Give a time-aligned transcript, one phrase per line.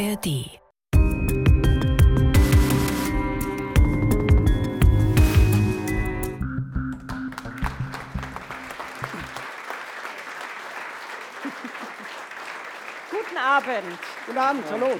[0.00, 0.58] ARD.
[13.10, 13.98] Guten Abend.
[14.24, 14.98] Guten Abend, hallo.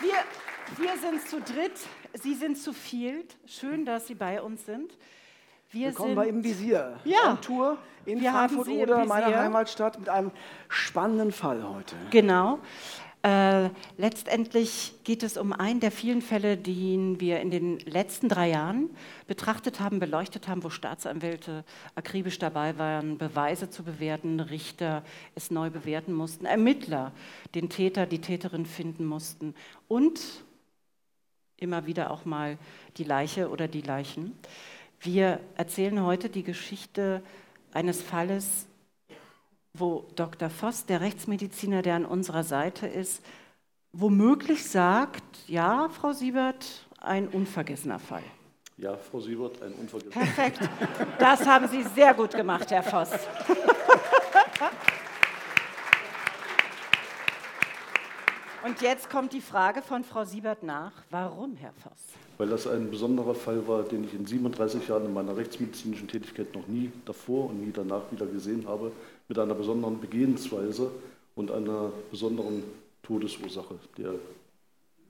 [0.00, 0.12] Wir,
[0.76, 1.72] wir sind zu dritt,
[2.12, 3.34] Sie sind zu viert.
[3.46, 4.92] Schön, dass Sie bei uns sind.
[5.70, 6.98] Wir Willkommen sind bei Im Visier.
[7.04, 7.32] Ja.
[7.32, 7.76] On Tour
[8.06, 9.38] in Wir Frankfurt oder meiner.
[9.38, 10.30] Heimatstadt mit einem
[10.70, 11.94] spannenden Fall heute.
[12.10, 12.58] Genau.
[13.22, 18.48] Äh, letztendlich geht es um einen der vielen Fälle, den wir in den letzten drei
[18.48, 18.88] Jahren
[19.26, 25.02] betrachtet haben, beleuchtet haben, wo Staatsanwälte akribisch dabei waren, Beweise zu bewerten, Richter
[25.34, 27.12] es neu bewerten mussten, Ermittler
[27.54, 29.54] den Täter, die Täterin finden mussten
[29.86, 30.18] und
[31.58, 32.56] immer wieder auch mal
[32.96, 34.32] die Leiche oder die Leichen.
[35.00, 37.22] Wir erzählen heute die Geschichte
[37.72, 38.66] eines Falles,
[39.72, 40.50] wo Dr.
[40.50, 43.22] Voss, der Rechtsmediziner, der an unserer Seite ist,
[43.92, 48.24] womöglich sagt, ja, Frau Siebert, ein unvergessener Fall.
[48.76, 50.24] Ja, Frau Siebert, ein unvergessener.
[50.24, 50.68] Perfekt.
[51.18, 53.10] Das haben Sie sehr gut gemacht, Herr Voss.
[58.78, 60.92] Und jetzt kommt die Frage von Frau Siebert nach.
[61.10, 62.14] Warum, Herr Voss?
[62.36, 66.54] Weil das ein besonderer Fall war, den ich in 37 Jahren in meiner rechtsmedizinischen Tätigkeit
[66.54, 68.92] noch nie davor und nie danach wieder gesehen habe,
[69.26, 70.92] mit einer besonderen Begehensweise
[71.34, 72.62] und einer besonderen
[73.02, 74.14] Todesursache der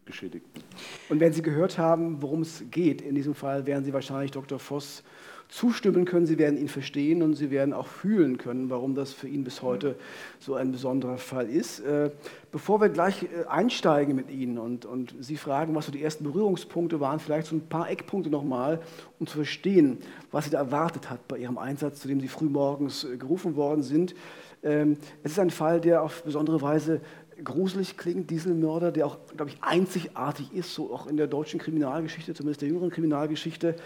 [0.06, 0.62] Geschädigten.
[1.10, 4.58] Und wenn Sie gehört haben, worum es geht in diesem Fall, werden Sie wahrscheinlich Dr.
[4.58, 5.02] Voss
[5.48, 6.26] zustimmen können.
[6.26, 9.62] Sie werden ihn verstehen und Sie werden auch fühlen können, warum das für ihn bis
[9.62, 9.96] heute
[10.38, 11.80] so ein besonderer Fall ist.
[11.80, 12.10] Äh,
[12.50, 16.24] Bevor wir gleich äh, einsteigen mit Ihnen und, und Sie fragen, was so die ersten
[16.24, 18.80] Berührungspunkte waren, vielleicht so ein paar Eckpunkte nochmal,
[19.18, 19.98] um zu verstehen,
[20.30, 23.82] was Sie da erwartet hat bei Ihrem Einsatz, zu dem Sie frühmorgens äh, gerufen worden
[23.82, 24.14] sind.
[24.62, 27.00] Ähm, Es ist ein Fall, der auf besondere Weise
[27.44, 32.34] gruselig klingt, Dieselmörder, der auch, glaube ich, einzigartig ist, so auch in der deutschen Kriminalgeschichte,
[32.34, 33.76] zumindest der jüngeren Kriminalgeschichte.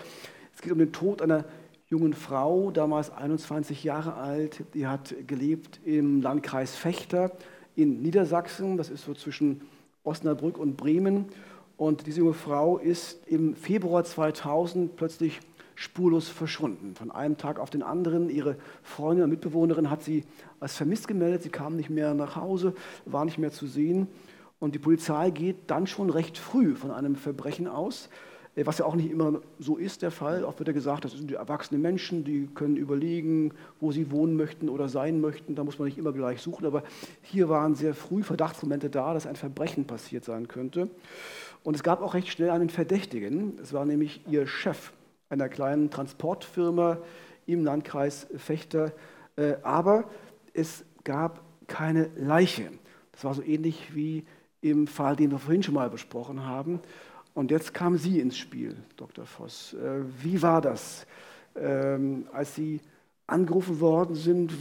[0.63, 1.45] Es geht um den Tod einer
[1.89, 4.63] jungen Frau, damals 21 Jahre alt.
[4.75, 7.33] Die hat gelebt im Landkreis Fechter
[7.75, 8.77] in Niedersachsen.
[8.77, 9.63] Das ist so zwischen
[10.05, 11.25] Osnabrück und Bremen.
[11.77, 15.41] Und diese junge Frau ist im Februar 2000 plötzlich
[15.75, 16.95] spurlos verschwunden.
[16.95, 18.31] Von einem Tag auf den anderen.
[18.31, 20.23] Ihre Freundin und Mitbewohnerin hat sie
[20.61, 21.43] als vermisst gemeldet.
[21.43, 22.73] Sie kam nicht mehr nach Hause,
[23.05, 24.07] war nicht mehr zu sehen.
[24.61, 28.09] Und die Polizei geht dann schon recht früh von einem Verbrechen aus,
[28.55, 30.45] was ja auch nicht immer so ist der Fall.
[30.45, 34.37] Oft wird ja gesagt, das sind die erwachsene Menschen, die können überlegen, wo sie wohnen
[34.37, 35.55] möchten oder sein möchten.
[35.55, 36.67] Da muss man nicht immer gleich suchen.
[36.67, 36.83] Aber
[37.23, 40.91] hier waren sehr früh Verdachtsmomente da, dass ein Verbrechen passiert sein könnte.
[41.63, 43.59] Und es gab auch recht schnell einen Verdächtigen.
[43.63, 44.93] Es war nämlich ihr Chef
[45.31, 46.99] einer kleinen Transportfirma
[47.47, 48.93] im Landkreis Fechter.
[49.37, 50.05] Äh, Aber
[50.53, 52.71] es gab keine Leiche.
[53.13, 54.25] Das war so ähnlich wie
[54.61, 56.81] im Fall, den wir vorhin schon mal besprochen haben.
[57.35, 59.25] Und jetzt kam sie ins Spiel, Dr.
[59.25, 59.75] Voss.
[59.75, 61.07] Äh, Wie war das,
[61.59, 62.81] ähm, als Sie
[63.27, 64.53] angerufen worden sind?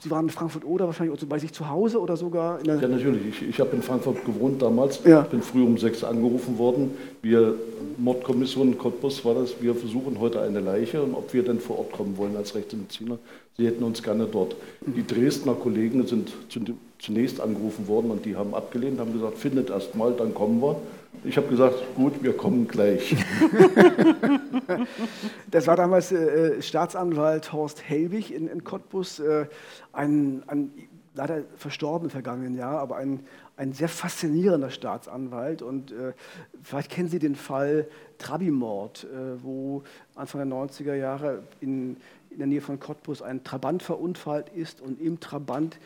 [0.00, 2.86] Sie waren in Frankfurt oder wahrscheinlich bei sich zu Hause oder sogar in der Ja,
[2.88, 3.26] natürlich.
[3.42, 5.02] Ich, ich habe in Frankfurt gewohnt damals.
[5.04, 5.22] Ja.
[5.22, 6.92] bin früh um sechs angerufen worden.
[7.20, 7.54] Wir,
[7.98, 11.90] Mordkommission Cottbus war das, wir versuchen heute eine Leiche und ob wir denn vor Ort
[11.92, 13.18] kommen wollen als Rechtsmediziner.
[13.56, 14.54] Sie hätten uns gerne dort.
[14.86, 16.60] Die Dresdner Kollegen sind zu-
[17.00, 20.76] zunächst angerufen worden und die haben abgelehnt, haben gesagt, findet erst mal, dann kommen wir.
[21.24, 23.16] Ich habe gesagt, gut, wir kommen gleich.
[25.50, 29.46] Das war damals äh, Staatsanwalt Horst Helbig in, in Cottbus, äh,
[29.92, 30.70] ein, ein
[31.14, 33.20] leider verstorben im vergangenen Jahr, aber ein,
[33.56, 35.62] ein sehr faszinierender Staatsanwalt.
[35.62, 36.12] Und äh,
[36.62, 37.88] vielleicht kennen Sie den Fall
[38.18, 39.82] Trabimord, äh, wo
[40.14, 41.96] Anfang der 90er Jahre in,
[42.30, 45.78] in der Nähe von Cottbus ein Trabant verunfallt ist und im Trabant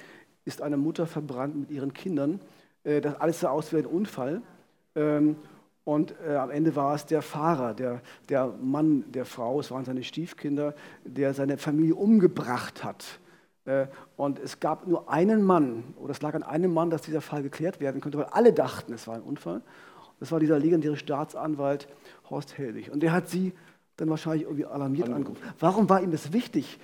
[0.45, 2.41] ist eine Mutter verbrannt mit ihren Kindern.
[2.85, 4.43] Äh, das alles sah aus wie ein Unfall.
[4.95, 5.37] Ähm,
[5.85, 9.85] und äh, am Ende war es der Fahrer, der, der Mann der Frau, es waren
[9.85, 13.19] seine Stiefkinder, der seine Familie umgebracht hat.
[13.65, 17.21] Äh, und es gab nur einen Mann, oder es lag an einem Mann, dass dieser
[17.21, 19.63] Fall geklärt werden könnte, weil alle dachten, es war ein Unfall.
[20.21, 21.89] Das war dieser legendäre Staatsanwalt
[22.31, 22.93] Horst Helwig.
[22.93, 23.53] Und der hat sie
[23.97, 25.43] dann wahrscheinlich irgendwie alarmiert angerufen.
[25.59, 26.79] Warum war ihm das wichtig,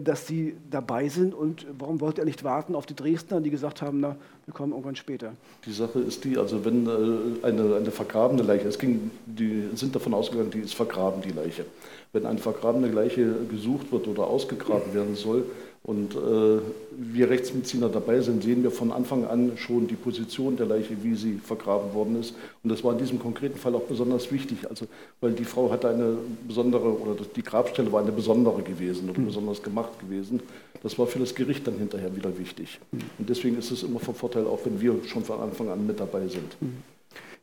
[0.00, 3.82] dass sie dabei sind und warum wollte er nicht warten auf die Dresdner, die gesagt
[3.82, 4.16] haben, na,
[4.46, 5.34] wir kommen irgendwann später?
[5.66, 9.94] Die Sache ist die, also wenn äh, eine, eine vergrabene Leiche, es ging, die sind
[9.94, 11.66] davon ausgegangen, die ist vergraben, die Leiche.
[12.12, 15.44] wenn eine vergrabene Leiche gesucht wird oder ausgegraben werden soll,
[15.84, 16.60] und äh,
[16.96, 21.16] wir Rechtsmediziner dabei sind, sehen wir von Anfang an schon die Position der Leiche, wie
[21.16, 22.34] sie vergraben worden ist.
[22.62, 24.86] Und das war in diesem konkreten Fall auch besonders wichtig, also
[25.20, 29.60] weil die Frau hatte eine besondere, oder die Grabstelle war eine besondere gewesen oder besonders
[29.60, 30.40] gemacht gewesen.
[30.84, 32.78] Das war für das Gericht dann hinterher wieder wichtig.
[33.18, 35.98] Und deswegen ist es immer von Vorteil, auch wenn wir schon von Anfang an mit
[35.98, 36.56] dabei sind.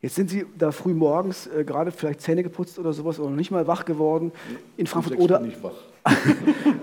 [0.02, 3.36] Jetzt sind Sie da früh morgens äh, gerade vielleicht Zähne geputzt oder sowas oder noch
[3.36, 4.32] nicht mal wach geworden
[4.78, 5.74] in Frankfurt oder nicht wach.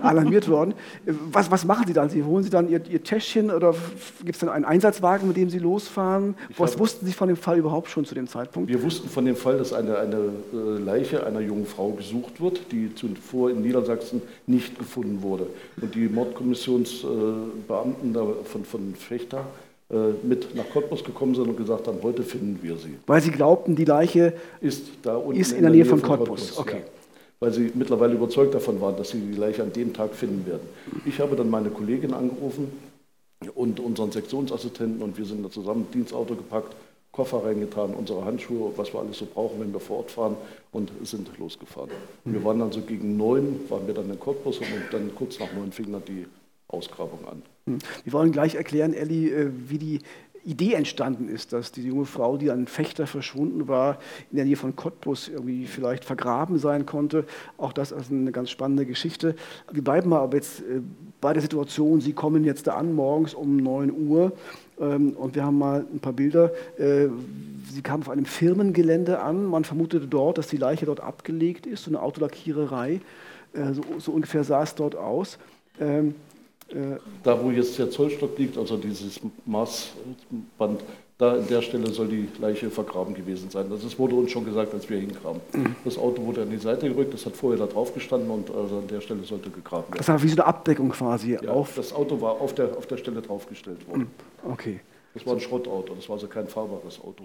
[0.01, 0.75] alarmiert worden.
[1.05, 2.09] Was, was machen Sie dann?
[2.09, 3.73] Sie holen Sie dann Ihr, Ihr Täschchen oder
[4.19, 6.35] gibt es dann einen Einsatzwagen, mit dem Sie losfahren?
[6.49, 8.69] Ich was wussten Sie von dem Fall überhaupt schon zu dem Zeitpunkt?
[8.69, 12.71] Wir wussten von dem Fall, dass eine, eine äh, Leiche einer jungen Frau gesucht wird,
[12.71, 15.47] die zuvor in Niedersachsen nicht gefunden wurde.
[15.81, 18.15] Und die Mordkommissionsbeamten
[18.45, 19.47] von, von Fechter
[20.23, 22.97] mit nach Cottbus gekommen sind und gesagt haben, heute finden wir sie.
[23.07, 26.09] Weil sie glaubten, die Leiche ist, da unten ist in, der Nähe, Nähe von, von
[26.09, 26.55] Cottbus.
[26.55, 26.59] Cottbus.
[26.59, 26.79] Okay.
[26.79, 26.91] Ja.
[27.39, 30.67] Weil sie mittlerweile überzeugt davon waren, dass sie die Leiche an dem Tag finden werden.
[31.05, 32.71] Ich habe dann meine Kollegin angerufen
[33.53, 36.75] und unseren Sektionsassistenten und wir sind da zusammen Dienstauto gepackt,
[37.11, 40.35] Koffer reingetan, unsere Handschuhe, was wir alles so brauchen, wenn wir vor Ort fahren
[40.71, 41.89] und sind losgefahren.
[42.25, 45.51] Wir waren dann so gegen neun, waren wir dann in Cottbus und dann kurz nach
[45.53, 46.25] neun fing dann die
[46.67, 47.41] Ausgrabung an.
[47.65, 47.79] Hm.
[48.03, 49.99] Wir wollen gleich erklären, Elli, äh, wie die
[50.47, 53.99] Idee entstanden ist, dass diese junge Frau, die an Fechter verschwunden war,
[54.31, 57.25] in der Nähe von Cottbus irgendwie vielleicht vergraben sein konnte.
[57.57, 59.35] Auch das ist eine ganz spannende Geschichte.
[59.69, 60.81] Wir bleiben mal aber jetzt äh,
[61.19, 64.31] bei der Situation, Sie kommen jetzt da an, morgens um 9 Uhr.
[64.79, 66.51] Ähm, und wir haben mal ein paar Bilder.
[66.77, 67.09] Äh,
[67.69, 69.45] sie kamen auf einem Firmengelände an.
[69.45, 73.01] Man vermutete dort, dass die Leiche dort abgelegt ist, so eine Autolackiererei.
[73.53, 75.39] So, so ungefähr sah es dort aus.
[77.23, 80.83] Da, wo jetzt der Zollstock liegt, also dieses Maßband,
[81.17, 83.67] da an der Stelle soll die Leiche vergraben gewesen sein.
[83.69, 85.41] Das wurde uns schon gesagt, als wir hinkamen.
[85.53, 85.75] Mhm.
[85.83, 88.77] Das Auto wurde an die Seite gerückt, das hat vorher da drauf gestanden und also
[88.79, 89.97] an der Stelle sollte gegraben werden.
[89.97, 91.39] Das war wie so eine Abdeckung quasi.
[91.41, 94.11] Ja, auf das Auto war auf der, auf der Stelle draufgestellt worden.
[94.43, 94.51] Mhm.
[94.51, 94.79] Okay.
[95.15, 97.23] Das war ein Schrottauto, das war also kein fahrbares Auto.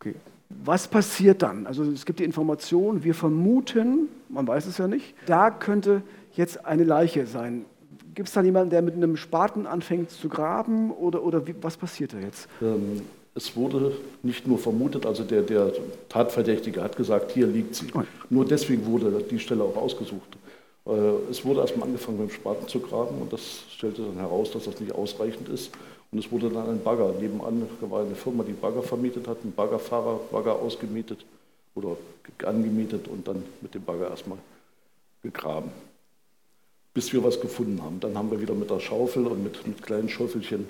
[0.00, 0.14] Okay.
[0.48, 1.66] Was passiert dann?
[1.66, 6.02] Also es gibt die Information, wir vermuten, man weiß es ja nicht, da könnte
[6.32, 7.66] jetzt eine Leiche sein.
[8.16, 11.76] Gibt es da jemanden, der mit einem Spaten anfängt zu graben oder, oder wie, was
[11.76, 12.48] passiert da jetzt?
[12.62, 13.02] Ähm,
[13.34, 13.92] es wurde
[14.22, 15.70] nicht nur vermutet, also der, der,
[16.08, 17.88] Tatverdächtige hat gesagt, hier liegt sie.
[17.92, 18.00] Oh.
[18.30, 20.38] Nur deswegen wurde die Stelle auch ausgesucht.
[20.86, 20.90] Äh,
[21.30, 24.64] es wurde erstmal angefangen mit dem Spaten zu graben und das stellte dann heraus, dass
[24.64, 25.72] das nicht ausreichend ist.
[26.10, 27.12] Und es wurde dann ein Bagger.
[27.20, 31.26] Nebenan war eine Firma, die Bagger vermietet hat, ein Baggerfahrer, Bagger ausgemietet
[31.74, 31.98] oder
[32.46, 34.38] angemietet und dann mit dem Bagger erstmal
[35.22, 35.70] gegraben
[36.96, 38.00] bis wir was gefunden haben.
[38.00, 40.66] Dann haben wir wieder mit der Schaufel und mit, mit kleinen Schaufelchen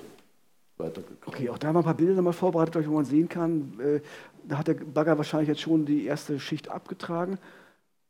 [0.77, 1.23] weitergekommen.
[1.25, 3.79] Okay, auch da haben wir ein paar Bilder mal vorbereitet, wo man sehen kann.
[3.79, 4.01] Äh,
[4.45, 7.37] da hat der Bagger wahrscheinlich jetzt schon die erste Schicht abgetragen.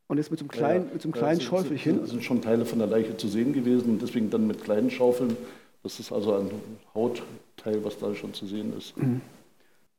[0.08, 2.00] Und jetzt mit so einem kleinen, ja, mit so einem kleinen sind, Schäufelchen.
[2.00, 4.90] Da sind schon Teile von der Leiche zu sehen gewesen und deswegen dann mit kleinen
[4.90, 5.36] Schaufeln.
[5.84, 6.50] Das ist also ein
[6.96, 8.96] Hautteil, was da schon zu sehen ist.
[8.96, 9.20] Mhm.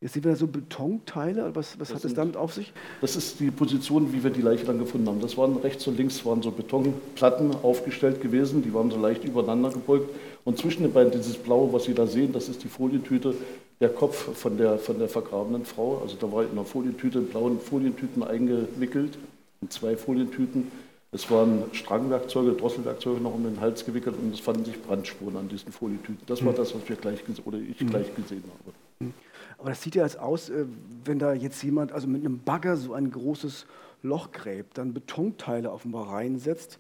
[0.02, 1.54] Jetzt sehen wir da so Betonteile.
[1.56, 2.72] Was, was hat es damit auf sich?
[3.02, 5.20] Das ist die Position, wie wir die Leiche dann gefunden haben.
[5.20, 8.62] Das waren rechts und links waren so Betonplatten aufgestellt gewesen.
[8.62, 10.10] Die waren so leicht übereinander gebeugt.
[10.46, 13.36] Und zwischen den beiden, dieses Blaue, was Sie da sehen, das ist die Folientüte,
[13.82, 16.00] der Kopf von der, von der vergrabenen Frau.
[16.02, 19.18] Also da war in einer Folientüte, in blauen Folientüten eingewickelt,
[19.62, 20.72] in zwei Folientüten.
[21.12, 25.50] Es waren Strangwerkzeuge, Drosselwerkzeuge noch um den Hals gewickelt und es fanden sich Brandspuren an
[25.50, 26.22] diesen Folientüten.
[26.28, 26.58] Das war hm.
[26.58, 27.90] das, was wir gleich oder ich mhm.
[27.90, 29.12] gleich gesehen habe.
[29.60, 30.66] Aber das sieht ja jetzt aus, äh,
[31.04, 33.66] wenn da jetzt jemand also mit einem Bagger so ein großes
[34.02, 36.80] Loch gräbt, dann Betonteile offenbar reinsetzt,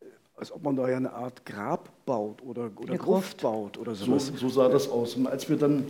[0.00, 0.04] äh,
[0.36, 4.26] als ob man da ja eine Art Grab baut oder, oder Gruft baut oder sowas.
[4.26, 5.14] So, so sah das aus.
[5.14, 5.86] Und als wir dann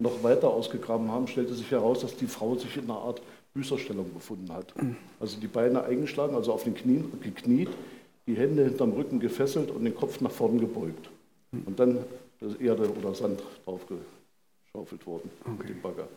[0.00, 3.22] noch weiter ausgegraben haben, stellte sich heraus, dass die Frau sich in einer Art
[3.54, 4.74] Büßerstellung befunden hat.
[5.20, 7.68] Also die Beine eingeschlagen, also auf den Knien gekniet,
[8.26, 11.10] die Hände hinterm Rücken gefesselt und den Kopf nach vorn gebeugt.
[11.66, 11.98] Und dann
[12.58, 14.06] Erde oder Sand draufgelegt
[14.72, 15.54] geschaufelt worden okay.
[15.58, 16.08] mit dem Bagger.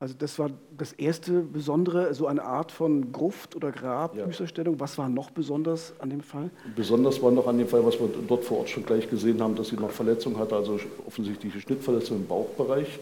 [0.00, 4.74] Also das war das erste Besondere, so eine Art von Gruft- oder Grabbüßerstellung.
[4.74, 4.80] Ja.
[4.80, 6.50] Was war noch besonders an dem Fall?
[6.74, 9.54] Besonders war noch an dem Fall, was wir dort vor Ort schon gleich gesehen haben,
[9.54, 12.98] dass sie noch Verletzungen hatte, also offensichtliche Schnittverletzungen im Bauchbereich,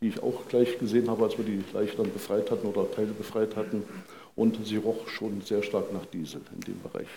[0.00, 3.12] die ich auch gleich gesehen habe, als wir die Leiche dann befreit hatten oder Teile
[3.12, 3.82] befreit hatten.
[4.36, 7.08] Und sie roch schon sehr stark nach Diesel in dem Bereich.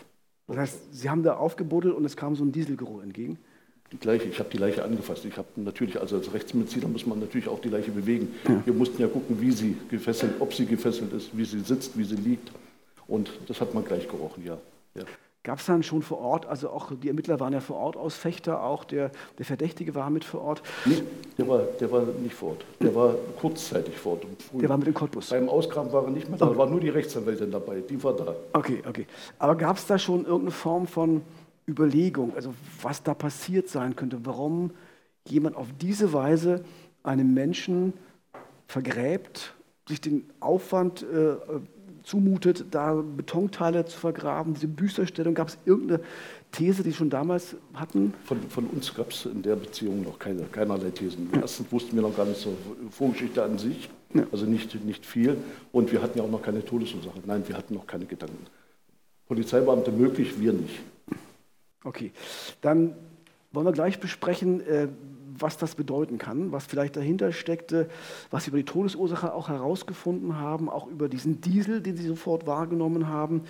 [0.48, 3.38] Das heißt, Sie haben da aufgebuddelt und es kam so ein Dieselgeruch entgegen?
[3.91, 5.25] Die Leiche, ich habe die Leiche angefasst.
[5.25, 8.36] Ich habe natürlich, also als Rechtsmediziner muss man natürlich auch die Leiche bewegen.
[8.48, 8.62] Ja.
[8.65, 12.03] Wir mussten ja gucken, wie sie gefesselt, ob sie gefesselt ist, wie sie sitzt, wie
[12.03, 12.51] sie liegt.
[13.08, 14.58] Und das hat man gleich gerochen, ja.
[14.96, 15.03] ja.
[15.41, 18.62] Gab es dann schon vor Ort, also auch die Ermittler waren ja vor Ort Ausfechter,
[18.62, 20.62] auch der, der Verdächtige war mit vor Ort?
[20.86, 21.01] Nee,
[21.38, 22.65] der war, der war nicht vor Ort.
[22.81, 24.25] Der war kurzzeitig vor Ort.
[24.53, 25.29] Der war mit dem Cottbus?
[25.29, 28.13] Beim Ausgraben war er nicht mehr da, da war nur die Rechtsanwältin dabei, die war
[28.13, 28.36] da.
[28.51, 29.08] Okay, okay.
[29.39, 31.22] Aber gab es da schon irgendeine Form von
[31.70, 34.72] Überlegung, also was da passiert sein könnte, warum
[35.28, 36.64] jemand auf diese Weise
[37.04, 37.94] einem Menschen
[38.68, 39.54] vergräbt,
[39.88, 41.36] sich den Aufwand äh,
[42.04, 45.34] zumutet, da Betonteile zu vergraben, diese Büßerstellung.
[45.34, 46.02] Gab es irgendeine
[46.52, 48.14] These, die schon damals hatten?
[48.26, 51.30] Von, von uns gab es in der Beziehung noch keine, keinerlei Thesen.
[51.34, 52.54] Erstens wussten wir noch gar nicht zur
[52.90, 54.24] Vorgeschichte an sich, ja.
[54.32, 55.38] also nicht, nicht viel.
[55.72, 57.20] Und wir hatten ja auch noch keine Todesursache.
[57.26, 58.46] Nein, wir hatten noch keine Gedanken.
[59.28, 60.80] Polizeibeamte möglich, wir nicht.
[61.84, 62.12] Okay,
[62.62, 62.96] dann
[63.52, 64.90] wollen wir gleich besprechen, äh,
[65.38, 67.90] was das bedeuten kann, was vielleicht dahinter steckte,
[68.30, 72.46] was Sie über die Todesursache auch herausgefunden haben, auch über diesen Diesel, den Sie sofort
[72.46, 73.44] wahrgenommen haben.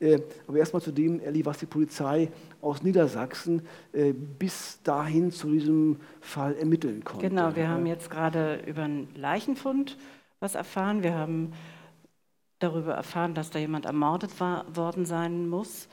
[0.00, 3.62] Äh, aber erstmal zu dem, Elli, was die Polizei aus Niedersachsen
[3.92, 7.28] äh, bis dahin zu diesem Fall ermitteln konnte.
[7.28, 9.96] Genau, wir haben jetzt gerade über einen Leichenfund
[10.40, 11.02] was erfahren.
[11.02, 11.52] Wir haben
[12.58, 15.88] darüber erfahren, dass da jemand ermordet war, worden sein muss.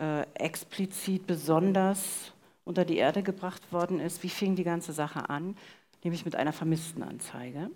[0.00, 2.32] Äh, explizit besonders
[2.64, 4.22] unter die Erde gebracht worden ist.
[4.22, 5.58] Wie fing die ganze Sache an?
[6.02, 7.70] Nämlich mit einer Vermisstenanzeige.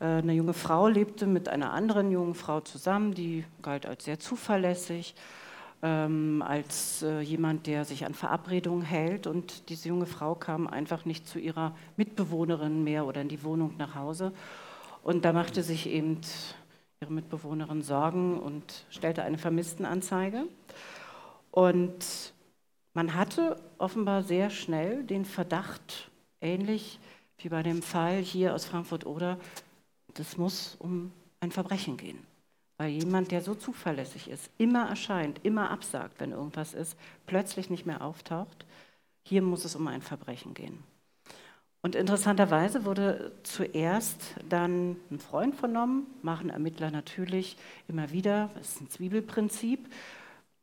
[0.00, 4.18] Äh, eine junge Frau lebte mit einer anderen jungen Frau zusammen, die galt als sehr
[4.18, 5.14] zuverlässig,
[5.82, 9.26] ähm, als äh, jemand, der sich an Verabredungen hält.
[9.26, 13.74] Und diese junge Frau kam einfach nicht zu ihrer Mitbewohnerin mehr oder in die Wohnung
[13.76, 14.32] nach Hause.
[15.02, 16.18] Und da machte sich eben
[17.02, 20.46] ihre Mitbewohnerin Sorgen und stellte eine Vermisstenanzeige.
[21.56, 22.34] Und
[22.92, 26.10] man hatte offenbar sehr schnell den Verdacht,
[26.42, 27.00] ähnlich
[27.38, 29.38] wie bei dem Fall hier aus Frankfurt-Oder,
[30.12, 32.18] das muss um ein Verbrechen gehen.
[32.76, 36.94] Weil jemand, der so zuverlässig ist, immer erscheint, immer absagt, wenn irgendwas ist,
[37.24, 38.66] plötzlich nicht mehr auftaucht.
[39.22, 40.82] Hier muss es um ein Verbrechen gehen.
[41.80, 47.56] Und interessanterweise wurde zuerst dann ein Freund vernommen, machen Ermittler natürlich
[47.88, 49.88] immer wieder, das ist ein Zwiebelprinzip.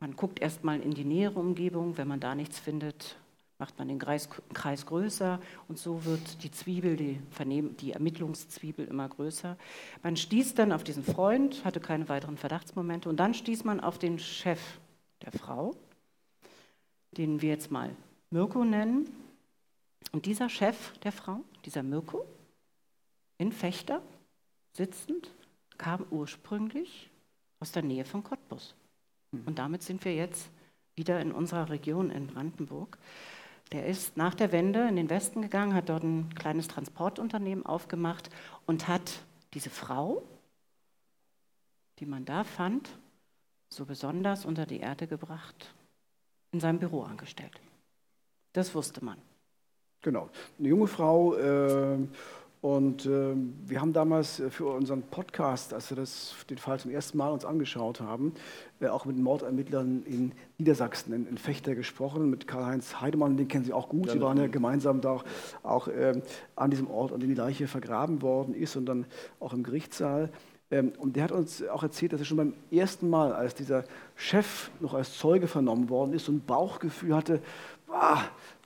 [0.03, 3.15] Man guckt erstmal in die nähere Umgebung, wenn man da nichts findet,
[3.57, 7.21] macht man den Kreis, Kreis größer und so wird die Zwiebel, die,
[7.79, 9.57] die Ermittlungszwiebel immer größer.
[10.03, 13.97] Man stieß dann auf diesen Freund, hatte keine weiteren Verdachtsmomente und dann stieß man auf
[13.97, 14.59] den Chef
[15.21, 15.73] der Frau,
[17.11, 17.95] den wir jetzt mal
[18.29, 19.09] Mirko nennen.
[20.11, 22.25] Und dieser Chef der Frau, dieser Mirko,
[23.37, 24.01] in Fechter
[24.73, 25.31] sitzend,
[25.77, 27.09] kam ursprünglich
[27.61, 28.75] aus der Nähe von Cottbus.
[29.45, 30.49] Und damit sind wir jetzt
[30.95, 32.97] wieder in unserer Region in Brandenburg.
[33.71, 38.29] Der ist nach der Wende in den Westen gegangen, hat dort ein kleines Transportunternehmen aufgemacht
[38.65, 39.23] und hat
[39.53, 40.23] diese Frau,
[41.99, 42.89] die man da fand,
[43.69, 45.73] so besonders unter die Erde gebracht,
[46.51, 47.59] in seinem Büro angestellt.
[48.53, 49.17] Das wusste man.
[50.01, 50.29] Genau.
[50.59, 51.97] Eine junge Frau, äh,
[52.63, 56.91] und äh, wir haben damals äh, für unseren Podcast, als wir das, den Fall zum
[56.91, 58.31] ersten Mal uns angeschaut haben,
[58.79, 63.65] äh, auch mit Mordermittlern in Niedersachsen, in, in Fechter gesprochen, mit Karl-Heinz Heidemann, den kennen
[63.65, 64.05] Sie auch gut.
[64.05, 65.25] Ja, Sie waren ja gemeinsam da auch,
[65.61, 66.21] auch äh,
[66.55, 69.07] an diesem Ort, an dem die Leiche vergraben worden ist und dann
[69.41, 70.29] auch im Gerichtssaal.
[70.71, 73.83] Ähm, und der hat uns auch erzählt, dass er schon beim ersten Mal, als dieser
[74.15, 77.41] Chef noch als Zeuge vernommen worden ist, so ein Bauchgefühl hatte,
[77.93, 78.23] ah,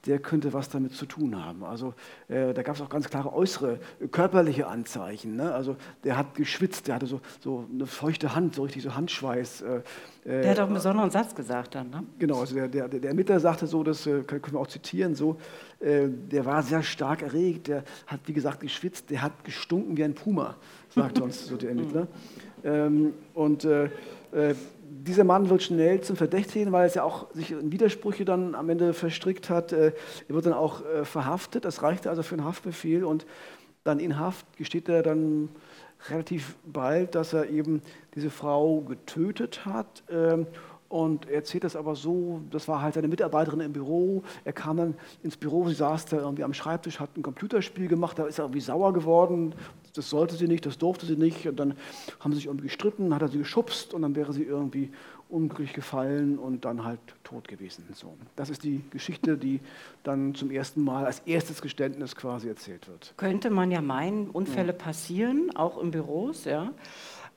[0.07, 1.63] der könnte was damit zu tun haben.
[1.63, 1.93] Also
[2.29, 5.35] äh, da gab es auch ganz klare äußere, äh, körperliche Anzeichen.
[5.35, 5.53] Ne?
[5.53, 9.61] Also der hat geschwitzt, der hatte so, so eine feuchte Hand, so richtig so Handschweiß.
[9.61, 9.81] Äh,
[10.23, 12.03] äh der hat auch einen besonderen Satz gesagt dann, ne?
[12.19, 15.37] Genau, also der, der, der Ermittler sagte so, das äh, können wir auch zitieren, so,
[15.79, 20.15] der war sehr stark erregt, der hat, wie gesagt, geschwitzt, der hat gestunken wie ein
[20.15, 20.55] Puma,
[20.89, 22.07] sagte uns so der Ermittler.
[22.63, 23.67] ähm, und
[24.89, 28.69] dieser Mann wird schnell zum Verdächtigen, weil es ja auch sich in Widersprüche dann am
[28.69, 29.71] Ende verstrickt hat.
[29.73, 29.93] Äh,
[30.27, 31.65] er wird dann auch äh, verhaftet.
[31.65, 33.25] Das reichte also für einen Haftbefehl und
[33.83, 35.49] dann in Haft gesteht er dann
[36.09, 37.81] relativ bald, dass er eben
[38.15, 40.03] diese Frau getötet hat.
[40.09, 40.47] Ähm,
[40.89, 44.23] und er erzählt das aber so, das war halt seine Mitarbeiterin im Büro.
[44.45, 48.17] Er kam dann ins Büro, sie saß da irgendwie am Schreibtisch, hat ein Computerspiel gemacht,
[48.19, 49.53] da ist er irgendwie sauer geworden.
[49.97, 51.47] Das sollte sie nicht, das durfte sie nicht.
[51.47, 51.75] Und dann
[52.19, 54.91] haben sie sich irgendwie gestritten, hat er sie geschubst und dann wäre sie irgendwie
[55.29, 57.83] unglücklich gefallen und dann halt tot gewesen.
[57.93, 58.13] So.
[58.35, 59.59] Das ist die Geschichte, die
[60.03, 63.13] dann zum ersten Mal als erstes Geständnis quasi erzählt wird.
[63.17, 64.77] Könnte man ja meinen, Unfälle ja.
[64.77, 66.71] passieren, auch in Büros, ja.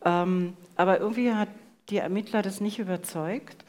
[0.05, 1.49] Ähm, aber irgendwie hat
[1.89, 3.65] die Ermittler das nicht überzeugt.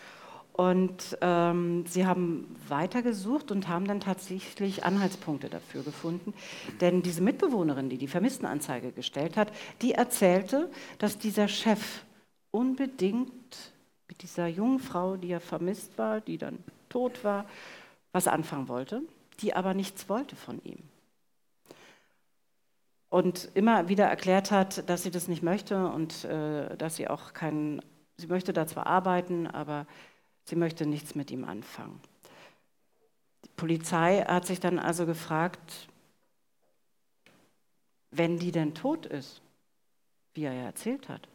[0.61, 6.35] Und ähm, sie haben weitergesucht und haben dann tatsächlich Anhaltspunkte dafür gefunden.
[6.81, 9.51] Denn diese Mitbewohnerin, die die Vermisstenanzeige gestellt hat,
[9.81, 12.03] die erzählte, dass dieser Chef
[12.51, 13.73] unbedingt
[14.07, 17.45] mit dieser jungen Frau, die ja vermisst war, die dann tot war,
[18.11, 19.01] was anfangen wollte,
[19.39, 20.77] die aber nichts wollte von ihm.
[23.09, 27.33] Und immer wieder erklärt hat, dass sie das nicht möchte und äh, dass sie auch
[27.33, 27.81] keinen,
[28.17, 29.87] sie möchte da zwar arbeiten, aber
[30.45, 31.99] sie möchte nichts mit ihm anfangen.
[33.45, 35.87] Die Polizei hat sich dann also gefragt,
[38.11, 39.41] wenn die denn tot ist,
[40.33, 41.27] wie er ja erzählt hat,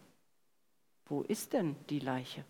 [1.07, 2.45] wo ist denn die Leiche?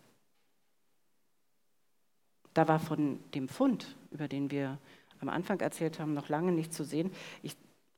[2.54, 4.78] Da war von dem Fund, über den wir
[5.20, 7.10] am Anfang erzählt haben, noch lange nicht zu sehen.
[7.42, 7.56] Ich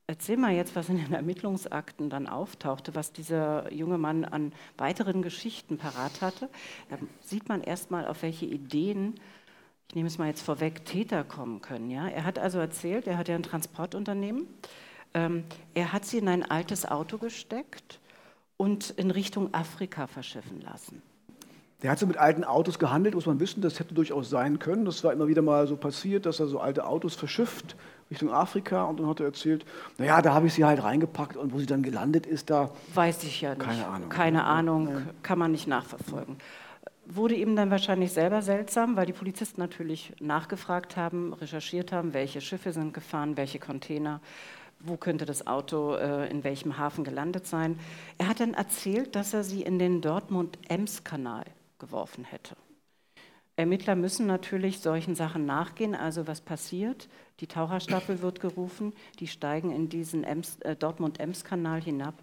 [0.08, 5.22] erzähle mal jetzt, was in den Ermittlungsakten dann auftauchte, was dieser junge Mann an weiteren
[5.22, 6.48] Geschichten parat hatte.
[6.88, 9.20] Da sieht man erstmal, auf welche Ideen,
[9.88, 11.90] ich nehme es mal jetzt vorweg, Täter kommen können.
[11.90, 12.08] Ja?
[12.08, 14.48] Er hat also erzählt, er hat ja ein Transportunternehmen.
[15.12, 18.00] Ähm, er hat sie in ein altes Auto gesteckt
[18.56, 21.02] und in Richtung Afrika verschiffen lassen.
[21.82, 24.84] Der hat so mit alten Autos gehandelt, muss man wissen, das hätte durchaus sein können.
[24.84, 27.76] Das war immer wieder mal so passiert, dass er so alte Autos verschifft
[28.10, 29.64] Richtung Afrika und dann hat er erzählt,
[29.98, 32.70] naja, da habe ich sie halt reingepackt und wo sie dann gelandet ist, da...
[32.94, 33.60] Weiß ich ja nicht.
[33.60, 34.08] Keine Ahnung.
[34.08, 35.02] Keine Ahnung, ja.
[35.22, 36.38] kann man nicht nachverfolgen.
[37.06, 42.40] Wurde ihm dann wahrscheinlich selber seltsam, weil die Polizisten natürlich nachgefragt haben, recherchiert haben, welche
[42.40, 44.20] Schiffe sind gefahren, welche Container
[44.80, 47.80] wo könnte das Auto äh, in welchem Hafen gelandet sein.
[48.16, 51.44] Er hat dann erzählt, dass er sie in den Dortmund-Ems-Kanal
[51.78, 52.56] geworfen hätte.
[53.56, 57.08] Ermittler müssen natürlich solchen Sachen nachgehen, also was passiert.
[57.40, 62.14] Die Taucherstaffel wird gerufen, die steigen in diesen äh, Dortmund-Ems-Kanal hinab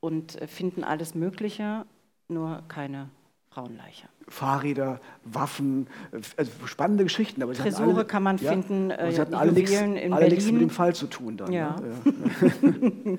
[0.00, 1.86] und äh, finden alles Mögliche,
[2.28, 3.08] nur keine
[3.56, 4.06] Frauenleiche.
[4.28, 5.86] Fahrräder, Waffen,
[6.36, 7.42] also spannende Geschichten.
[7.42, 10.52] Aber Tresore alle, kann man ja, finden, äh, sie hatten alle nichts, in alle nichts
[10.52, 11.38] mit dem Fall zu tun.
[11.38, 11.76] Dann, ja.
[11.80, 13.18] Ne?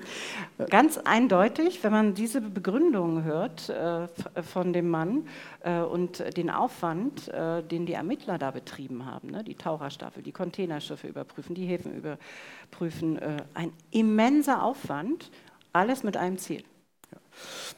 [0.58, 0.64] Ja.
[0.66, 4.06] Ganz eindeutig, wenn man diese Begründung hört äh,
[4.42, 5.26] von dem Mann
[5.60, 9.42] äh, und den Aufwand, äh, den die Ermittler da betrieben haben, ne?
[9.42, 15.30] die Taucherstaffel, die Containerschiffe überprüfen, die Häfen überprüfen, äh, ein immenser Aufwand,
[15.72, 16.62] alles mit einem Ziel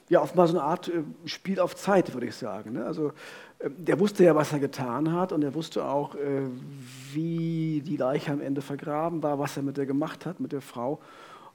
[0.09, 2.73] ja, offenbar so eine Art äh, Spiel auf Zeit, würde ich sagen.
[2.73, 2.85] Ne?
[2.85, 3.13] Also
[3.61, 6.43] äh, der wusste ja, was er getan hat und er wusste auch, äh,
[7.13, 10.61] wie die Leiche am Ende vergraben war, was er mit der gemacht hat, mit der
[10.61, 11.01] Frau.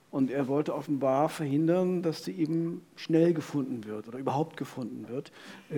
[0.10, 5.34] Und er wollte offenbar verhindern, dass sie eben schnell gefunden wird oder überhaupt gefunden wird,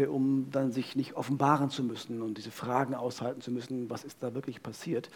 [0.10, 4.22] um dann sich nicht offenbaren zu müssen und diese Fragen aushalten zu müssen, was ist
[4.22, 5.10] da wirklich passiert.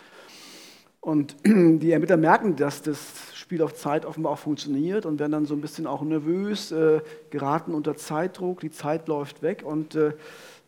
[1.01, 5.45] Und die Ermittler merken, dass das Spiel auf Zeit offenbar auch funktioniert und werden dann
[5.45, 10.13] so ein bisschen auch nervös, äh, geraten unter Zeitdruck, die Zeit läuft weg und äh,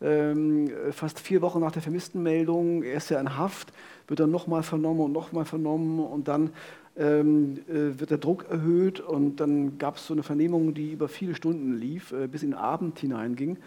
[0.02, 3.72] äh, fast vier Wochen nach der Vermisstenmeldung, er ist ja in Haft,
[4.08, 6.50] wird dann nochmal vernommen und nochmal vernommen und dann
[6.98, 11.08] ähm, äh, wird der Druck erhöht und dann gab es so eine Vernehmung, die über
[11.08, 13.58] viele Stunden lief, äh, bis in den Abend hineinging.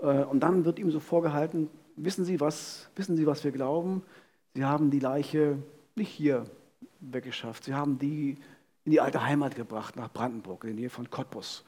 [0.00, 4.02] Äh, und dann wird ihm so vorgehalten, wissen Sie, was, wissen Sie, was wir glauben?
[4.54, 5.56] Sie haben die Leiche
[6.00, 6.44] nicht hier
[7.00, 7.64] weggeschafft.
[7.64, 8.38] Sie haben die
[8.84, 11.64] in die alte Heimat gebracht, nach Brandenburg, in der Nähe von Cottbus.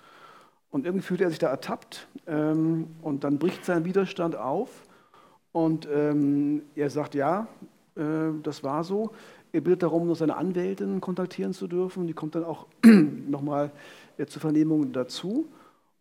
[0.70, 4.70] Und irgendwie fühlt er sich da ertappt ähm, und dann bricht sein Widerstand auf
[5.52, 7.46] und ähm, er sagt, ja,
[7.94, 9.12] äh, das war so.
[9.52, 12.06] Er bittet darum, noch seine Anwältin kontaktieren zu dürfen.
[12.06, 13.70] Die kommt dann auch nochmal
[14.16, 15.46] äh, zur Vernehmung dazu.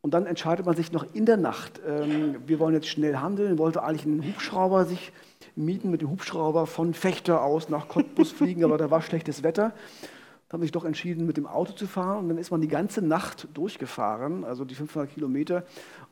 [0.02, 3.60] Und dann entscheidet man sich noch in der Nacht, ähm, wir wollen jetzt schnell handeln,
[3.60, 5.12] wollte eigentlich einen Hubschrauber sich
[5.56, 9.74] mieten mit dem Hubschrauber von Fechter aus nach Cottbus fliegen, aber da war schlechtes Wetter.
[10.52, 12.68] Da haben sich doch entschieden, mit dem Auto zu fahren und dann ist man die
[12.68, 15.64] ganze Nacht durchgefahren, also die 500 Kilometer,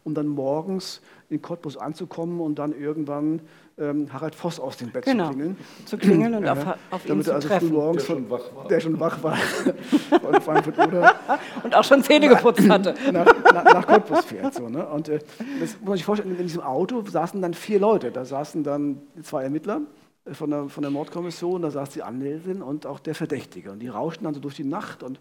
[0.06, 3.41] um dann morgens in Cottbus anzukommen und dann irgendwann
[3.78, 5.58] ähm, Harald Voss aus dem Bett genau, zu klingeln.
[5.84, 6.58] Zu klingeln und auf,
[6.89, 7.67] auf Damit ihn er also treffen.
[7.67, 8.67] früh morgens der schon wach war.
[8.69, 9.36] Der schon wach war.
[10.21, 11.15] von Frankfurt oder
[11.65, 12.95] und auch schon Zähne geputzt hatte.
[13.12, 14.54] nach, nach, nach Cottbus fährt.
[14.54, 14.88] So, ne?
[14.88, 15.19] Und äh,
[15.60, 18.10] das muss man sich vorstellen, in diesem Auto saßen dann vier Leute.
[18.10, 19.98] Da saßen dann zwei Ermittler äh,
[20.34, 23.72] von der, von der Mordkommission, da saß die Anwältin und auch der Verdächtige.
[23.72, 25.20] Und die rauschten dann so durch die Nacht und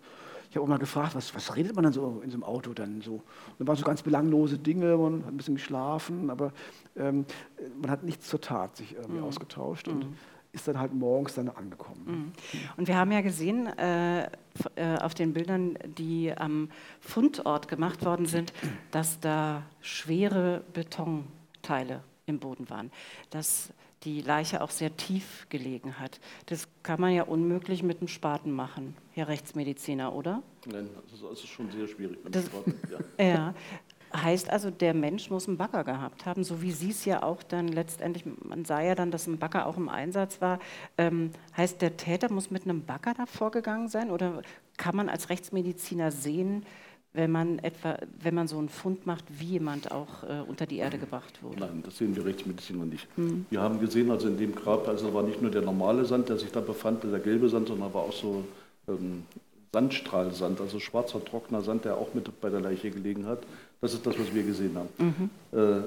[0.50, 2.72] ich habe auch mal gefragt, was, was, redet man dann so in so einem Auto
[2.72, 3.14] dann so?
[3.14, 3.22] Und
[3.58, 6.52] dann waren so ganz belanglose Dinge, man hat ein bisschen geschlafen, aber
[6.96, 7.26] ähm,
[7.80, 9.24] man hat nichts zur Tat sich irgendwie mhm.
[9.24, 10.16] ausgetauscht und mhm.
[10.52, 12.02] ist dann halt morgens dann angekommen.
[12.06, 12.32] Mhm.
[12.78, 14.28] Und wir haben ja gesehen äh, äh,
[15.00, 18.54] auf den Bildern, die am Fundort gemacht worden sind,
[18.90, 22.90] dass da schwere Betonteile im Boden waren.
[23.28, 23.70] Das
[24.04, 26.20] die Leiche auch sehr tief gelegen hat.
[26.46, 30.42] Das kann man ja unmöglich mit einem Spaten machen, Herr Rechtsmediziner, oder?
[30.66, 32.74] Nein, das ist schon sehr schwierig mit dem Spaten.
[33.18, 33.24] Ja.
[33.24, 33.54] ja.
[34.14, 37.42] Heißt also, der Mensch muss einen Bagger gehabt haben, so wie Sie es ja auch
[37.42, 40.60] dann letztendlich, man sah ja dann, dass ein Bagger auch im Einsatz war.
[40.96, 44.42] Ähm, heißt, der Täter muss mit einem Bagger da vorgegangen sein oder
[44.78, 46.64] kann man als Rechtsmediziner sehen,
[47.12, 50.76] wenn man, etwa, wenn man so einen Fund macht, wie jemand auch äh, unter die
[50.76, 51.60] Erde gebracht wurde?
[51.60, 53.08] Nein, das sehen wir Rechtsmediziner nicht.
[53.16, 53.46] Hm.
[53.50, 56.38] Wir haben gesehen, also in dem Grab, also war nicht nur der normale Sand, der
[56.38, 58.44] sich da befand, der gelbe Sand, sondern war auch so
[58.88, 59.22] ähm,
[59.72, 63.40] Sandstrahlsand, also schwarzer, trockener Sand, der auch mit bei der Leiche gelegen hat.
[63.80, 64.88] Das ist das, was wir gesehen haben.
[64.98, 65.58] Mhm.
[65.58, 65.82] Äh,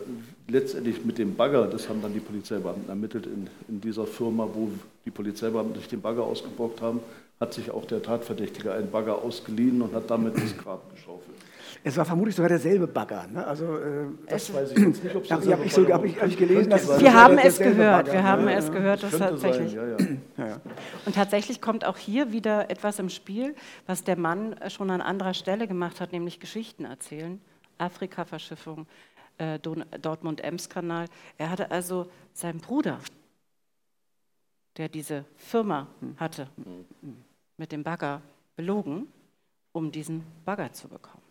[0.48, 4.70] letztendlich mit dem Bagger, das haben dann die Polizeibeamten ermittelt in, in dieser Firma, wo
[5.06, 7.00] die Polizeibeamten sich den Bagger ausgeborgt haben,
[7.42, 11.36] hat sich auch der Tatverdächtige einen Bagger ausgeliehen und hat damit das Grab geschaufelt.
[11.84, 13.26] Es war vermutlich sogar derselbe Bagger.
[13.28, 13.46] Ne?
[13.46, 16.22] Also, äh, das es weiß ich jetzt nicht, ob es habe ich, so, hab ich,
[16.22, 16.70] hab ich gelesen.
[16.70, 18.06] Dass wir haben es gehört.
[18.06, 18.14] Bagger.
[18.14, 19.72] Wir haben ja, es gehört, dass tatsächlich.
[19.72, 20.62] Sein, ja, ja.
[21.08, 23.56] Und tatsächlich kommt auch hier wieder etwas im Spiel,
[23.88, 27.42] was der Mann schon an anderer Stelle gemacht hat, nämlich Geschichten erzählen.
[27.80, 28.86] Afrika-Verschiffung,
[29.40, 31.08] äh, Dortmund-Ems-Kanal.
[31.40, 33.00] Er hatte also seinen Bruder,
[34.78, 36.48] der diese Firma hatte,
[37.62, 38.22] mit dem Bagger
[38.56, 39.08] belogen,
[39.72, 41.22] um diesen Bagger zu bekommen.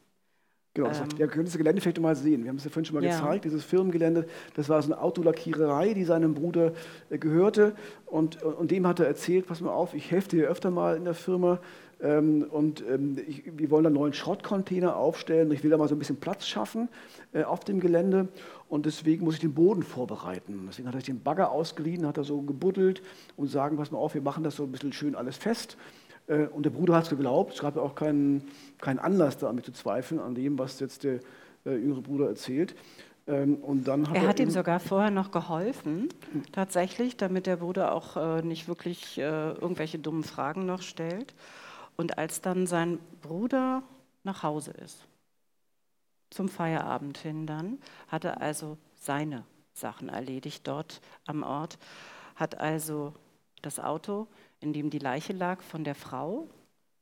[0.74, 2.44] Genau, ähm, ihr könnt das Gelände vielleicht mal sehen.
[2.44, 3.18] Wir haben es ja vorhin schon mal ja.
[3.18, 4.28] gezeigt, dieses Firmengelände.
[4.54, 6.72] Das war so eine Autolackiererei, die seinem Bruder
[7.10, 7.74] äh, gehörte.
[8.06, 11.04] Und, und dem hat er erzählt, pass mal auf, ich helfe dir öfter mal in
[11.04, 11.58] der Firma.
[12.00, 15.50] Ähm, und ähm, ich, wir wollen einen neuen Schrottcontainer aufstellen.
[15.50, 16.88] Ich will da mal so ein bisschen Platz schaffen
[17.32, 18.28] äh, auf dem Gelände.
[18.68, 20.66] Und deswegen muss ich den Boden vorbereiten.
[20.68, 23.02] Deswegen hat er sich den Bagger ausgeliehen, hat er so gebuddelt
[23.36, 25.76] und sagen, pass mal auf, wir machen das so ein bisschen schön alles fest.
[26.30, 27.54] Äh, und der Bruder hat es geglaubt.
[27.54, 31.20] Es gab ja auch keinen, keinen Anlass damit zu zweifeln an dem, was jetzt der
[31.66, 32.74] äh, jüngere Bruder erzählt.
[33.26, 36.08] Ähm, und dann hat er, er hat ihm sogar vorher noch geholfen,
[36.52, 41.34] tatsächlich, damit der Bruder auch äh, nicht wirklich irgendwelche dummen Fragen noch stellt.
[41.96, 43.82] Und als dann sein Bruder
[44.22, 45.06] nach Hause ist,
[46.30, 51.78] zum Feierabend hin dann, hat er also seine Sachen erledigt dort am Ort,
[52.36, 53.12] hat also
[53.60, 54.28] das Auto
[54.60, 56.48] in dem die Leiche lag, von der Frau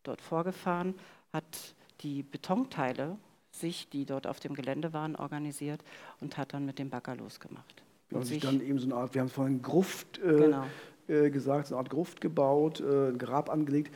[0.03, 0.95] dort vorgefahren,
[1.33, 3.17] hat die Betonteile
[3.51, 5.83] sich, die dort auf dem Gelände waren, organisiert
[6.21, 7.83] und hat dann mit dem Bagger losgemacht.
[8.11, 10.67] Und sich dann eben so eine Art, wir haben vorhin Gruft äh, genau.
[11.09, 13.95] äh, gesagt, so eine Art Gruft gebaut, äh, ein Grab angelegt.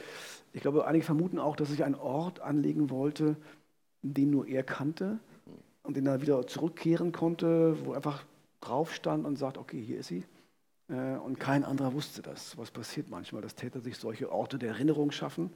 [0.52, 3.36] Ich glaube, einige vermuten auch, dass sich ein Ort anlegen wollte,
[4.02, 5.18] den nur er kannte
[5.82, 8.24] und den er wieder zurückkehren konnte, wo einfach
[8.60, 10.24] drauf stand und sagt, okay, hier ist sie.
[10.92, 12.56] Äh, und kein anderer wusste das.
[12.58, 15.50] Was passiert manchmal, dass Täter sich solche Orte der Erinnerung schaffen,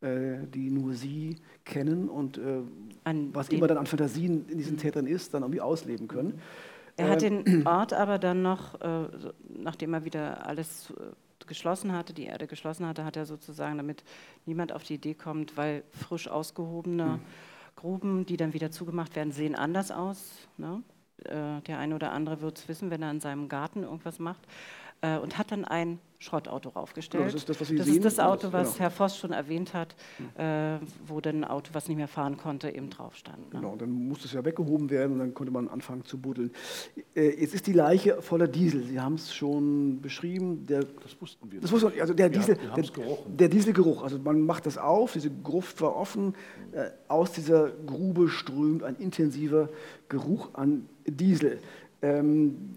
[0.00, 2.60] äh, die nur sie kennen und äh,
[3.32, 6.40] was immer dann an Fantasien in diesen Tätern ist, dann irgendwie ausleben können.
[6.96, 8.78] Er hat den Ort aber dann noch,
[9.48, 10.92] nachdem er wieder alles
[11.48, 14.04] geschlossen hatte, die Erde geschlossen hatte, hat er sozusagen, damit
[14.46, 17.20] niemand auf die Idee kommt, weil frisch ausgehobene mhm.
[17.74, 20.48] Gruben, die dann wieder zugemacht werden, sehen anders aus.
[20.56, 20.84] Ne?
[21.24, 24.46] Äh, der eine oder andere wird es wissen, wenn er in seinem Garten irgendwas macht,
[25.04, 27.24] äh, und hat dann ein Schrottauto raufgestellt.
[27.24, 27.96] Genau, das ist das, was Sie das, sehen.
[27.96, 28.78] Ist das Auto, was genau.
[28.80, 29.94] Herr Voss schon erwähnt hat,
[30.38, 33.52] äh, wo dann ein Auto, was nicht mehr fahren konnte, eben drauf stand.
[33.52, 33.60] Ne?
[33.60, 36.50] Genau, dann musste es ja weggehoben werden und dann konnte man anfangen zu buddeln.
[37.14, 38.84] Äh, jetzt ist die Leiche voller Diesel.
[38.84, 40.64] Sie haben es schon beschrieben.
[40.66, 41.60] Der, das wussten wir.
[41.60, 42.00] Das wussten wir.
[42.00, 42.84] Also der, Diesel, ja, der,
[43.26, 44.02] der, Dieselgeruch.
[44.02, 46.34] Also man macht das auf, diese Gruft war offen.
[46.72, 49.68] Äh, aus dieser Grube strömt ein intensiver
[50.08, 51.58] Geruch an Diesel.
[52.00, 52.76] Ähm,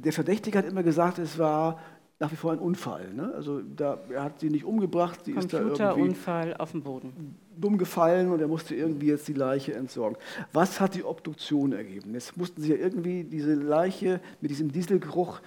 [0.00, 1.78] der Verdächtige hat immer gesagt, es war
[2.18, 3.12] nach wie vor ein Unfall.
[3.12, 3.32] Ne?
[3.34, 7.36] Also da, er hat sie nicht umgebracht, sie ist da irgendwie Unfall auf dem Boden.
[7.56, 10.16] dumm gefallen und er musste irgendwie jetzt die Leiche entsorgen.
[10.52, 12.14] Was hat die Obduktion ergeben?
[12.14, 15.40] Jetzt mussten sie ja irgendwie diese Leiche mit diesem Dieselgeruch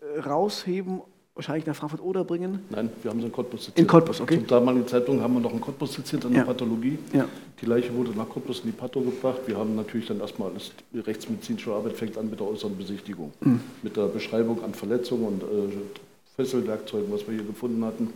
[0.00, 1.02] äh, rausheben
[1.40, 2.60] wahrscheinlich nach Frankfurt-Oder bringen?
[2.68, 3.78] Nein, wir haben sie in Cottbus seziert.
[3.78, 4.36] In Cottbus, okay.
[4.36, 6.44] Zum damaligen Zeitpunkt haben wir noch in Cottbus seziert in der ja.
[6.46, 6.98] Pathologie.
[7.14, 7.24] Ja.
[7.60, 9.40] Die Leiche wurde nach Cottbus in die Patho gebracht.
[9.46, 13.32] Wir haben natürlich dann erstmal, alles, die rechtsmedizinische Arbeit fängt an mit der äußeren Besichtigung.
[13.40, 13.60] Mhm.
[13.82, 15.76] Mit der Beschreibung an Verletzungen und äh,
[16.36, 18.10] Fesselwerkzeugen, was wir hier gefunden hatten.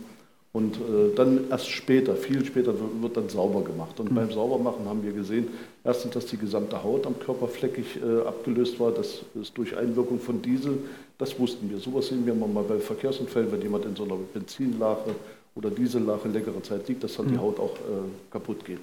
[0.55, 3.99] Und äh, dann erst später, viel später, wird dann sauber gemacht.
[3.99, 4.15] Und mhm.
[4.15, 5.49] beim Saubermachen haben wir gesehen,
[5.83, 8.93] erstens, dass die gesamte Haut am Körper fleckig äh, abgelöst war.
[8.93, 10.77] Das ist durch Einwirkung von Diesel.
[11.17, 11.77] Das wussten wir.
[11.79, 15.13] Sowas sehen wir mal bei Verkehrsunfällen, wenn jemand in so einer Benzinlache
[15.55, 17.31] oder Diesellache längere Zeit liegt, dass dann mhm.
[17.31, 18.79] die Haut auch äh, kaputt geht.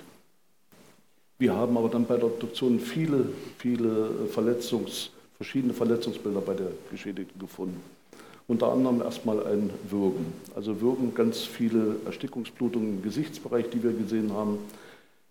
[1.38, 5.08] Wir haben aber dann bei der Obduktion viele, viele Verletzungs,
[5.38, 7.80] verschiedene Verletzungsbilder bei der Geschädigten gefunden
[8.48, 10.32] unter anderem erstmal ein Würgen.
[10.54, 14.58] Also Würgen, ganz viele Erstickungsblutungen im Gesichtsbereich, die wir gesehen haben.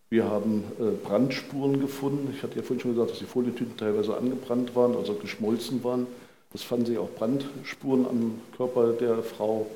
[0.10, 2.34] Wir haben äh, Brandspuren gefunden.
[2.36, 6.08] Ich hatte ja vorhin schon gesagt, dass die Folientüten teilweise angebrannt waren, also geschmolzen waren.
[6.54, 9.68] Es fanden sich auch Brandspuren am Körper der Frau.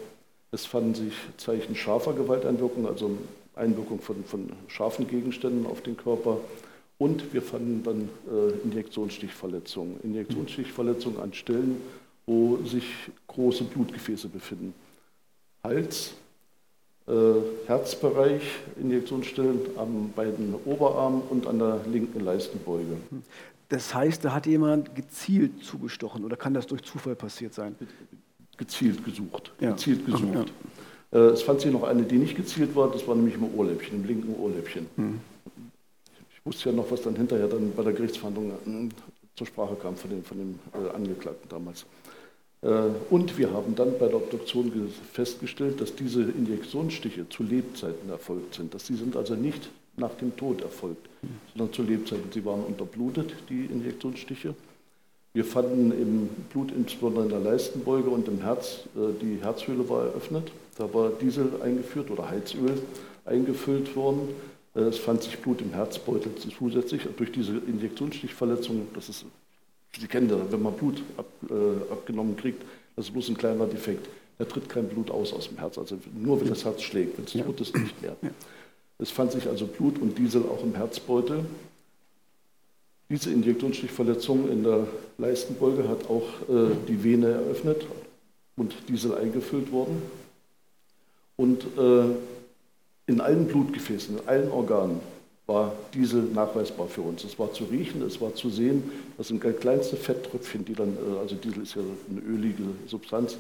[0.51, 3.11] Es fanden sich Zeichen scharfer Gewalteinwirkung, also
[3.55, 6.37] Einwirkung von, von scharfen Gegenständen auf den Körper.
[6.97, 9.99] Und wir fanden dann äh, Injektionsstichverletzungen.
[10.03, 11.81] Injektionsstichverletzungen an Stellen,
[12.25, 12.85] wo sich
[13.27, 14.73] große Blutgefäße befinden.
[15.63, 16.13] Hals,
[17.07, 17.11] äh,
[17.67, 18.41] Herzbereich
[18.79, 22.97] Injektionsstellen am beiden Oberarmen und an der linken Leistenbeuge.
[23.69, 27.75] Das heißt, da hat jemand gezielt zugestochen oder kann das durch Zufall passiert sein?
[28.57, 29.51] Gezielt gesucht.
[29.59, 29.71] Ja.
[29.71, 30.51] Gezielt gesucht.
[31.11, 31.19] Ja.
[31.19, 34.01] Äh, es fand sich noch eine, die nicht gezielt war, das war nämlich im Ohrläppchen,
[34.01, 34.87] im linken Ohrläppchen.
[34.95, 35.19] Hm.
[36.31, 38.89] Ich wusste ja noch, was dann hinterher dann bei der Gerichtsverhandlung äh,
[39.35, 41.85] zur Sprache kam von dem, von dem äh, Angeklagten damals.
[42.61, 42.67] Äh,
[43.09, 44.71] und wir haben dann bei der Obduktion
[45.11, 48.73] festgestellt, dass diese Injektionsstiche zu Lebzeiten erfolgt sind.
[48.73, 51.07] Dass sie sind also nicht nach dem Tod erfolgt,
[51.53, 52.31] sondern zu Lebzeiten.
[52.33, 54.55] Sie waren unterblutet, die Injektionsstiche.
[55.33, 60.05] Wir fanden im Blut, insbesondere in der Leistenbeuge und im Herz, äh, die Herzhöhle war
[60.05, 60.51] eröffnet.
[60.77, 62.81] Da war Diesel eingeführt oder Heizöl
[63.25, 64.29] eingefüllt worden.
[64.75, 67.01] Äh, es fand sich Blut im Herzbeutel zusätzlich.
[67.17, 69.25] Durch diese Injektionsstichverletzung, das ist,
[69.99, 72.63] Sie kennen das, wenn man Blut ab, äh, abgenommen kriegt,
[72.95, 74.07] das ist bloß ein kleiner Defekt.
[74.37, 77.25] Da tritt kein Blut aus aus dem Herz, also nur wenn das Herz schlägt, wenn
[77.25, 78.15] es tot ist, nicht mehr.
[78.99, 81.45] Es fand sich also Blut und Diesel auch im Herzbeutel.
[83.09, 87.85] Diese Injektionsstichverletzung in der Leistenbeuge hat auch äh, die Vene eröffnet
[88.55, 90.01] und Diesel eingefüllt worden.
[91.37, 92.05] Und äh,
[93.07, 94.99] in allen Blutgefäßen, in allen Organen
[95.47, 97.23] war Diesel nachweisbar für uns.
[97.23, 101.19] Es war zu riechen, es war zu sehen, das sind kleinste Fetttröpfchen, die dann, äh,
[101.19, 103.37] also Diesel ist ja eine ölige Substanz,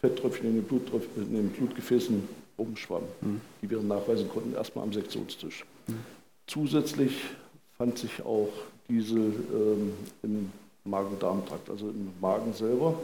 [0.00, 3.40] Fetttröpfchen in den, Bluttröpfchen, in den Blutgefäßen rumschwammen, mhm.
[3.62, 5.64] die wir nachweisen konnten, erstmal am Sektionstisch.
[5.86, 5.94] Mhm.
[6.46, 7.12] Zusätzlich
[7.78, 8.50] fand sich auch
[8.88, 9.92] Diesel ähm,
[10.22, 10.52] im
[10.84, 12.94] Magen-Darm-Trakt, also im Magen selber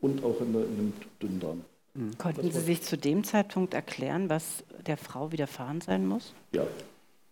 [0.00, 1.60] und auch in, der, in dem Dünndarm.
[1.94, 2.16] Mhm.
[2.18, 6.32] Konnten Sie sich zu dem Zeitpunkt erklären, was der Frau widerfahren sein muss?
[6.52, 6.66] Ja,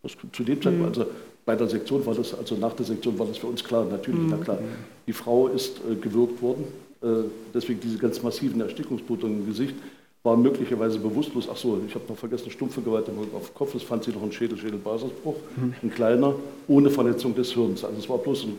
[0.09, 1.03] das, zu dem Zeitpunkt, mhm.
[1.03, 1.11] also
[1.45, 4.21] bei der Sektion war das, also nach der Sektion war das für uns klar, natürlich,
[4.21, 4.31] mhm.
[4.31, 4.59] na klar.
[5.07, 6.65] Die Frau ist äh, gewürgt worden,
[7.03, 7.07] äh,
[7.55, 9.75] deswegen diese ganz massiven Erstickungsblutungen im Gesicht
[10.23, 11.49] war möglicherweise bewusstlos.
[11.51, 13.75] Ach so, ich habe noch vergessen, stumpfe Gewalt auf Kopf.
[13.75, 15.75] Es fand sie noch ein Schädel, Schädelbasisbruch, mhm.
[15.83, 16.35] ein kleiner,
[16.67, 17.85] ohne Verletzung des Hirns.
[17.85, 18.59] Also es war bloß ein,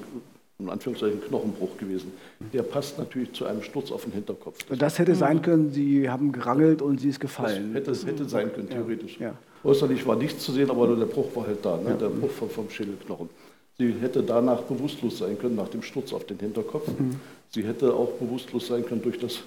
[0.60, 2.12] in Anführungszeichen, Knochenbruch gewesen.
[2.54, 4.58] Der passt natürlich zu einem Sturz auf den Hinterkopf.
[4.68, 7.74] Das, das hätte sein können, Sie haben gerangelt und sie ist gefallen.
[7.86, 9.20] Das hätte, hätte sein können, theoretisch.
[9.20, 9.36] Ja.
[9.64, 11.98] Äußerlich war nichts zu sehen, aber der Bruch war halt da, ne?
[12.00, 13.30] der Bruch vom, vom Schädelknochen.
[13.78, 16.88] Sie hätte danach bewusstlos sein können, nach dem Sturz auf den Hinterkopf.
[16.88, 17.16] Mhm.
[17.50, 19.38] Sie hätte auch bewusstlos sein können durch das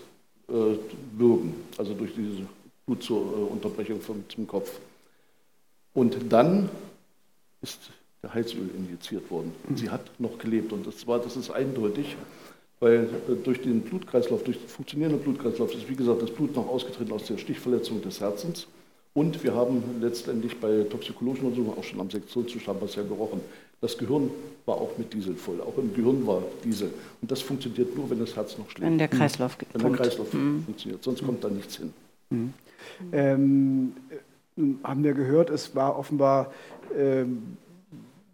[0.48, 0.76] äh,
[1.16, 2.46] würgen, also durch diese
[2.86, 4.70] Blutunterbrechung vom, zum Kopf.
[5.94, 6.68] Und dann
[7.60, 7.90] ist
[8.22, 9.52] der Heizöl injiziert worden.
[9.68, 9.76] Mhm.
[9.76, 12.16] Sie hat noch gelebt und das, war, das ist eindeutig,
[12.80, 16.68] weil äh, durch den Blutkreislauf, durch den funktionierenden Blutkreislauf ist, wie gesagt, das Blut noch
[16.68, 18.66] ausgetreten aus der Stichverletzung des Herzens.
[19.14, 23.40] Und wir haben letztendlich bei toxikologischen Untersuchungen auch schon am Sektionszustand was ja gerochen.
[23.80, 24.30] Das Gehirn
[24.64, 25.60] war auch mit Diesel voll.
[25.60, 26.90] Auch im Gehirn war Diesel.
[27.20, 28.86] Und das funktioniert nur, wenn das Herz noch schlägt.
[28.86, 30.62] Wenn der Kreislauf Wenn der Kreislauf mhm.
[30.64, 31.02] funktioniert.
[31.02, 31.92] Sonst kommt da nichts hin.
[32.30, 32.54] Mhm.
[33.12, 33.92] Ähm,
[34.84, 36.52] haben wir gehört, es war offenbar
[36.96, 37.56] ähm,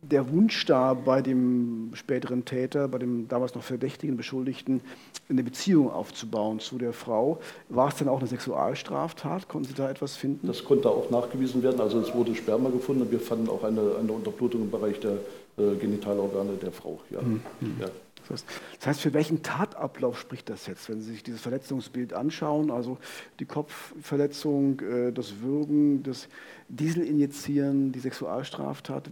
[0.02, 4.80] der Wunsch da bei dem späteren Täter, bei dem damals noch verdächtigen Beschuldigten,
[5.28, 7.40] eine Beziehung aufzubauen zu der Frau.
[7.68, 9.48] War es dann auch eine Sexualstraftat?
[9.48, 10.46] Konnten Sie da etwas finden?
[10.46, 11.80] Das konnte auch nachgewiesen werden.
[11.80, 15.18] Also es wurde Sperma gefunden und wir fanden auch eine, eine Unterblutung im Bereich der
[15.58, 17.00] äh, Genitalorgane der Frau.
[17.10, 17.20] Ja.
[17.20, 17.40] Mhm.
[17.80, 17.88] ja.
[18.28, 22.70] Das heißt, für welchen Tatablauf spricht das jetzt, wenn Sie sich dieses Verletzungsbild anschauen?
[22.70, 22.98] Also
[23.40, 26.28] die Kopfverletzung, äh, das Würgen, das
[26.68, 29.10] Dieselinjizieren, die Sexualstraftat.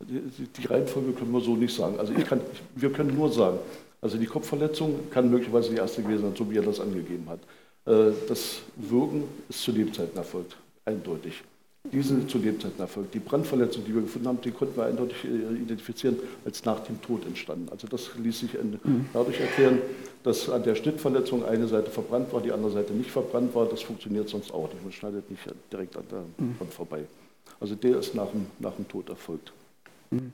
[0.00, 1.98] Die, Reihenfolge können wir so nicht sagen.
[1.98, 2.40] Also ich kann,
[2.74, 3.58] wir können nur sagen,
[4.00, 7.40] also die Kopfverletzung kann möglicherweise die erste gewesen sein, so wie er das angegeben hat.
[7.86, 11.42] Äh, das Würgen ist zu Lebzeiten erfolgt, eindeutig.
[11.92, 13.14] Diese zu Lebzeiten erfolgt.
[13.14, 17.00] Die Brandverletzung, die wir gefunden haben, die konnten wir eindeutig äh, identifizieren als nach dem
[17.00, 17.68] Tod entstanden.
[17.70, 19.06] Also das ließ sich mhm.
[19.12, 19.78] dadurch erklären,
[20.22, 23.66] dass an der Schnittverletzung eine Seite verbrannt war, die andere Seite nicht verbrannt war.
[23.66, 24.82] Das funktioniert sonst auch nicht.
[24.82, 26.68] Man schneidet nicht direkt an der Brand mhm.
[26.68, 27.04] vorbei.
[27.58, 29.52] Also der ist nach dem, nach dem Tod erfolgt.
[30.10, 30.32] Mhm.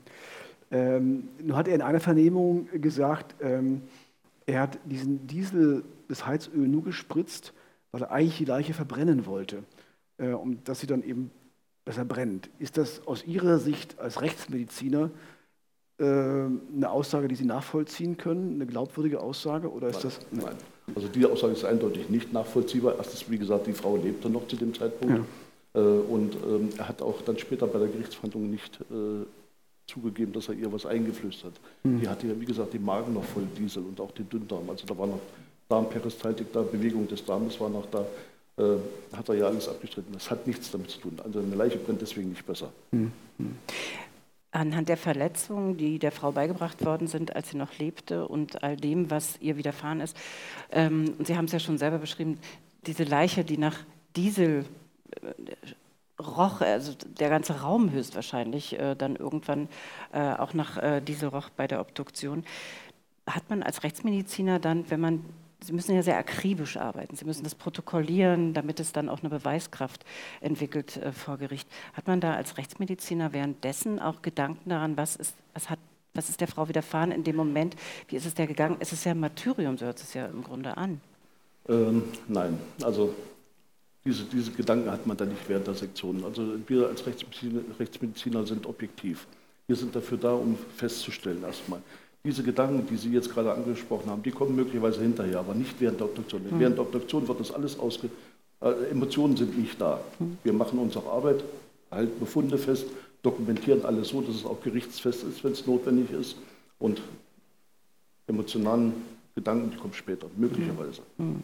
[0.69, 3.83] Ähm, nun hat er in einer Vernehmung gesagt, ähm,
[4.45, 7.53] er hat diesen Diesel, das Heizöl nur gespritzt,
[7.91, 9.63] weil er eigentlich die Leiche verbrennen wollte,
[10.17, 11.31] äh, um dass sie dann eben
[11.85, 12.49] besser brennt.
[12.59, 15.09] Ist das aus Ihrer Sicht als Rechtsmediziner
[15.99, 19.71] äh, eine Aussage, die Sie nachvollziehen können, eine glaubwürdige Aussage?
[19.71, 20.55] Oder ist nein, das, nein.
[20.95, 22.95] Also die Aussage ist eindeutig nicht nachvollziehbar.
[22.97, 25.23] Erstens, wie gesagt, die Frau lebte noch zu dem Zeitpunkt.
[25.73, 25.81] Ja.
[25.81, 29.25] Äh, und ähm, er hat auch dann später bei der Gerichtsverhandlung nicht äh,
[29.87, 31.53] zugegeben, dass er ihr was eingeflößt hat.
[31.83, 32.01] Mhm.
[32.01, 34.69] Die hatte ja, wie gesagt, den Magen noch voll Diesel und auch den Dünndarm.
[34.69, 35.19] Also da war noch
[35.69, 38.05] Darmperistaltik da, Bewegung des Darmes war noch da.
[38.57, 38.77] Äh,
[39.15, 40.13] hat er ja alles abgestritten.
[40.13, 41.19] Das hat nichts damit zu tun.
[41.23, 42.71] Also eine Leiche brennt deswegen nicht besser.
[42.91, 43.11] Mhm.
[44.51, 48.75] Anhand der Verletzungen, die der Frau beigebracht worden sind, als sie noch lebte und all
[48.75, 50.17] dem, was ihr widerfahren ist,
[50.71, 52.39] ähm, und Sie haben es ja schon selber beschrieben,
[52.87, 53.77] diese Leiche, die nach
[54.15, 54.65] Diesel
[56.19, 59.69] roch, also der ganze Raum höchstwahrscheinlich äh, dann irgendwann
[60.13, 62.43] äh, auch nach äh, Diesel roch bei der Obduktion.
[63.27, 65.25] Hat man als Rechtsmediziner dann, wenn man
[65.59, 67.15] Sie müssen ja sehr akribisch arbeiten.
[67.15, 70.05] Sie müssen das protokollieren, damit es dann auch eine Beweiskraft
[70.39, 71.67] entwickelt äh, vor Gericht.
[71.93, 75.79] Hat man da als Rechtsmediziner währenddessen auch Gedanken daran, was ist, was hat,
[76.13, 77.75] was ist der Frau widerfahren in dem Moment?
[78.07, 78.77] Wie ist es der gegangen?
[78.79, 81.01] Es ist ja ein Martyrium, so hört es ja im Grunde an.
[81.67, 83.15] Ähm, nein, also
[84.07, 86.23] diese, diese Gedanken hat man da nicht während der Sektion.
[86.23, 89.27] Also wir als Rechtsmediziner, Rechtsmediziner sind objektiv.
[89.67, 91.81] Wir sind dafür da, um festzustellen erstmal,
[92.23, 95.99] diese Gedanken, die Sie jetzt gerade angesprochen haben, die kommen möglicherweise hinterher, aber nicht während
[95.99, 96.41] der Obduktion.
[96.43, 96.59] Mhm.
[96.59, 98.09] Während der Obduktion wird das alles ausge...
[98.61, 99.99] Äh, Emotionen sind nicht da.
[100.19, 100.37] Mhm.
[100.43, 101.43] Wir machen unsere Arbeit,
[101.91, 102.85] halten Befunde fest,
[103.23, 106.37] dokumentieren alles so, dass es auch gerichtsfest ist, wenn es notwendig ist.
[106.79, 107.01] Und
[108.27, 108.93] emotionalen
[109.35, 111.01] Gedanken, die kommen später, möglicherweise.
[111.17, 111.43] Mhm.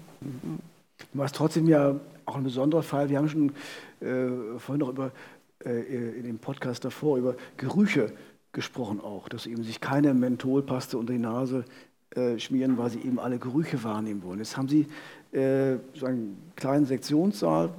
[1.13, 3.09] Du warst trotzdem ja auch ein besonderer Fall.
[3.09, 3.51] Wir haben schon
[3.99, 5.11] äh, vorhin noch über,
[5.63, 8.13] äh, in dem Podcast davor über Gerüche
[8.51, 11.65] gesprochen auch, dass eben sich keine Mentholpaste unter die Nase
[12.15, 14.39] äh, schmieren, weil sie eben alle Gerüche wahrnehmen wollen.
[14.39, 14.87] Jetzt haben Sie
[15.31, 17.69] äh, so einen kleinen Sektionssaal,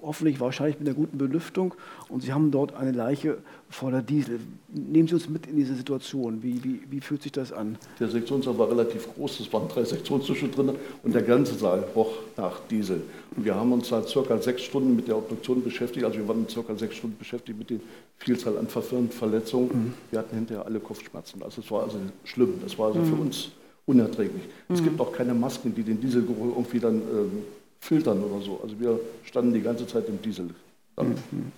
[0.00, 1.74] hoffentlich wahrscheinlich mit einer guten Belüftung,
[2.08, 4.40] und Sie haben dort eine Leiche voller Diesel.
[4.68, 6.42] Nehmen Sie uns mit in diese Situation.
[6.42, 7.76] Wie, wie, wie fühlt sich das an?
[8.00, 12.14] Der Sektionssaal war relativ groß, es waren drei Sektionstische drin und der ganze Saal roch
[12.36, 13.02] nach Diesel.
[13.36, 16.48] Und wir haben uns da circa sechs Stunden mit der Obduktion beschäftigt, also wir waren
[16.48, 17.78] circa sechs Stunden beschäftigt mit der
[18.18, 19.68] Vielzahl an Verletzungen.
[19.68, 19.94] Mhm.
[20.10, 21.42] Wir hatten hinterher alle Kopfschmerzen.
[21.42, 23.06] Also es war also schlimm, das war also mhm.
[23.06, 23.50] für uns
[23.86, 24.44] unerträglich.
[24.68, 24.74] Mhm.
[24.74, 27.42] Es gibt auch keine Masken, die den Dieselgeruch irgendwie dann ähm,
[27.80, 28.60] filtern oder so.
[28.62, 30.50] Also wir standen die ganze Zeit im Diesel.
[30.98, 31.52] Mhm.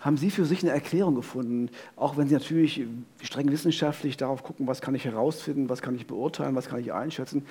[0.00, 2.82] Haben Sie für sich eine Erklärung gefunden, auch wenn Sie natürlich
[3.22, 6.92] streng wissenschaftlich darauf gucken, was kann ich herausfinden, was kann ich beurteilen, was kann ich
[6.92, 7.44] einschätzen,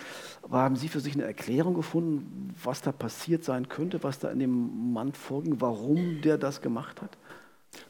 [0.43, 4.29] aber haben Sie für sich eine Erklärung gefunden, was da passiert sein könnte, was da
[4.29, 7.11] in dem Mann vorging, warum der das gemacht hat?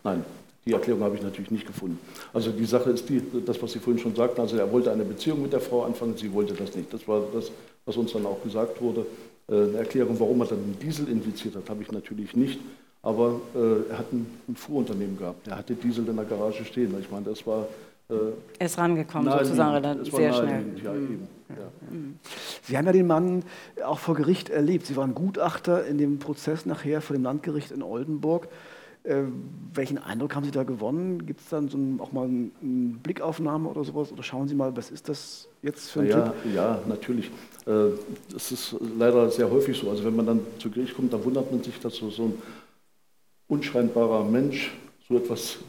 [0.03, 0.23] Nein,
[0.67, 1.97] die Erklärung habe ich natürlich nicht gefunden.
[2.33, 5.05] Also die Sache ist die, das, was Sie vorhin schon sagten, also er wollte eine
[5.05, 6.93] Beziehung mit der Frau anfangen, sie wollte das nicht.
[6.93, 7.51] Das war das,
[7.85, 9.05] was uns dann auch gesagt wurde.
[9.49, 12.59] Äh, eine Erklärung, warum er dann den Diesel infiziert hat, habe ich natürlich nicht.
[13.01, 15.47] Aber äh, er hat ein, ein Fuhrunternehmen gehabt.
[15.47, 16.93] Er hatte Diesel in der Garage stehen.
[16.99, 17.67] Ich meine, das war.
[18.09, 18.13] Äh,
[18.59, 20.65] er ist rangekommen, sozusagen, dann sehr schnell.
[20.83, 21.27] Ja, mhm.
[21.49, 21.55] ja.
[21.89, 22.19] Mhm.
[22.63, 23.43] Sie haben ja den Mann
[23.85, 24.85] auch vor Gericht erlebt.
[24.85, 28.49] Sie waren Gutachter in dem Prozess nachher vor dem Landgericht in Oldenburg.
[29.07, 29.23] Äh,
[29.73, 31.25] welchen Eindruck haben Sie da gewonnen?
[31.25, 32.49] Gibt es dann so ein, auch mal eine
[33.03, 34.11] Blickaufnahme oder sowas?
[34.11, 36.53] Oder schauen Sie mal, was ist das jetzt für ein ja, Typ?
[36.53, 37.27] Ja, natürlich.
[37.65, 37.91] Äh,
[38.33, 39.89] das ist leider sehr häufig so.
[39.89, 42.33] Also wenn man dann zu Gericht kommt, dann wundert man sich, dass so, so ein
[43.47, 44.73] unscheinbarer Mensch
[45.07, 45.59] so etwas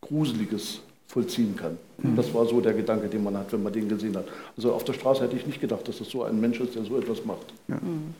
[0.00, 1.76] Gruseliges vollziehen kann.
[1.98, 2.14] Mhm.
[2.14, 4.26] Das war so der Gedanke, den man hat, wenn man den gesehen hat.
[4.56, 6.84] Also auf der Straße hätte ich nicht gedacht, dass das so ein Mensch ist, der
[6.84, 7.52] so etwas macht.
[7.66, 7.74] Ja.
[7.74, 8.14] Mhm.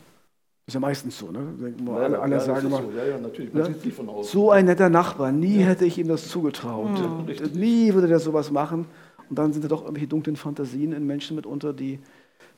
[0.65, 1.53] Das ist ja meistens so, ne?
[1.85, 2.91] Ja, alle, alle ja, sagen immer, so.
[2.97, 3.53] Ja, ja, natürlich.
[3.53, 4.31] Man ja, nicht von außen.
[4.31, 6.89] so ein netter Nachbar, nie hätte ich ihm das zugetraut.
[6.89, 7.59] Mhm.
[7.59, 8.87] Nie würde der sowas machen.
[9.29, 11.99] Und dann sind da doch irgendwelche dunklen Fantasien in Menschen mitunter, die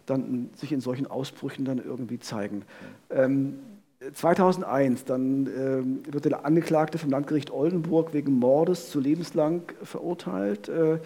[0.05, 2.63] dann sich in solchen Ausbrüchen dann irgendwie zeigen.
[3.09, 3.59] Ähm,
[4.13, 5.47] 2001, dann
[6.07, 10.69] äh, wird der Angeklagte vom Landgericht Oldenburg wegen Mordes zu lebenslang verurteilt.
[10.69, 10.99] Äh,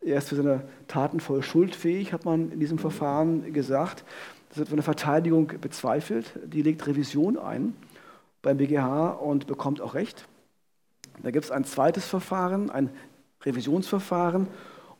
[0.00, 4.04] er ist für seine Taten voll schuldfähig, hat man in diesem Verfahren gesagt.
[4.56, 6.32] Das wird von der Verteidigung bezweifelt.
[6.46, 7.74] Die legt Revision ein
[8.40, 10.26] beim BGH und bekommt auch Recht.
[11.22, 12.88] Da gibt es ein zweites Verfahren, ein
[13.44, 14.46] Revisionsverfahren.
[14.46, 14.48] Und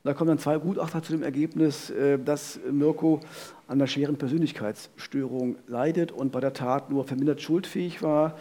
[0.05, 3.21] da kommen dann zwei Gutachter zu dem Ergebnis, äh, dass Mirko
[3.67, 8.37] an einer schweren Persönlichkeitsstörung leidet und bei der Tat nur vermindert schuldfähig war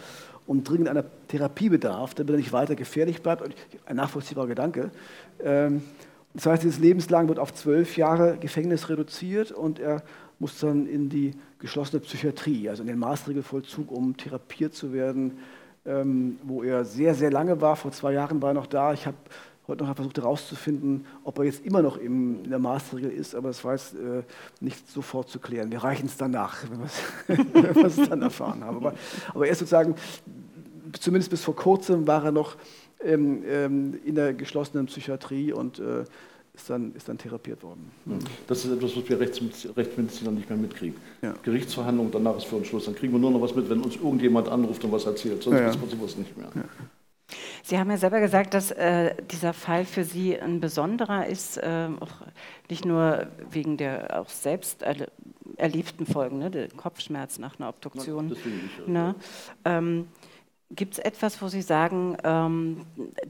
[0.46, 3.42] und dringend einer Therapie bedarf, damit er nicht weiter gefährlich bleibt.
[3.86, 4.90] Ein nachvollziehbarer Gedanke.
[5.42, 5.82] Ähm,
[6.34, 10.02] das heißt, dieses lebenslang wird auf zwölf Jahre Gefängnis reduziert und er
[10.38, 15.38] muss dann in die geschlossene Psychiatrie, also in den Maßregelvollzug, um therapiert zu werden,
[15.86, 17.76] ähm, wo er sehr, sehr lange war.
[17.76, 18.92] Vor zwei Jahren war er noch da.
[18.92, 19.16] Ich habe
[19.66, 23.48] heute noch versucht herauszufinden, ob er jetzt immer noch im, in der Maßregel ist, aber
[23.48, 24.22] das war jetzt äh,
[24.60, 25.70] nicht sofort zu klären.
[25.72, 28.76] Wir reichen es danach, wenn wir es dann erfahren haben.
[28.76, 28.94] Aber,
[29.34, 29.96] aber er ist sozusagen,
[31.00, 32.56] zumindest bis vor kurzem war er noch
[33.02, 36.04] ähm, ähm, in der geschlossenen Psychiatrie und äh,
[36.56, 37.90] ist dann, ist dann therapiert worden.
[38.46, 40.96] Das ist etwas, was wir Rechtsmediziner nicht mehr mitkriegen.
[41.22, 41.34] Ja.
[41.42, 42.86] Gerichtsverhandlung, danach ist für uns Schluss.
[42.86, 45.42] Dann kriegen wir nur noch was mit, wenn uns irgendjemand anruft und was erzählt.
[45.42, 45.68] Sonst ja, ja.
[45.68, 46.48] wissen wir sowas nicht mehr.
[46.54, 46.64] Ja.
[47.62, 51.88] Sie haben ja selber gesagt, dass äh, dieser Fall für Sie ein besonderer ist, äh,
[51.98, 52.22] auch
[52.70, 55.08] nicht nur wegen der auch selbst erle
[55.56, 58.36] erlebten Folgen, ne, der Kopfschmerz nach einer Obduktion.
[58.86, 59.14] Ja, ne?
[59.64, 60.08] ähm,
[60.74, 62.82] Gibt es etwas, wo Sie sagen, ähm,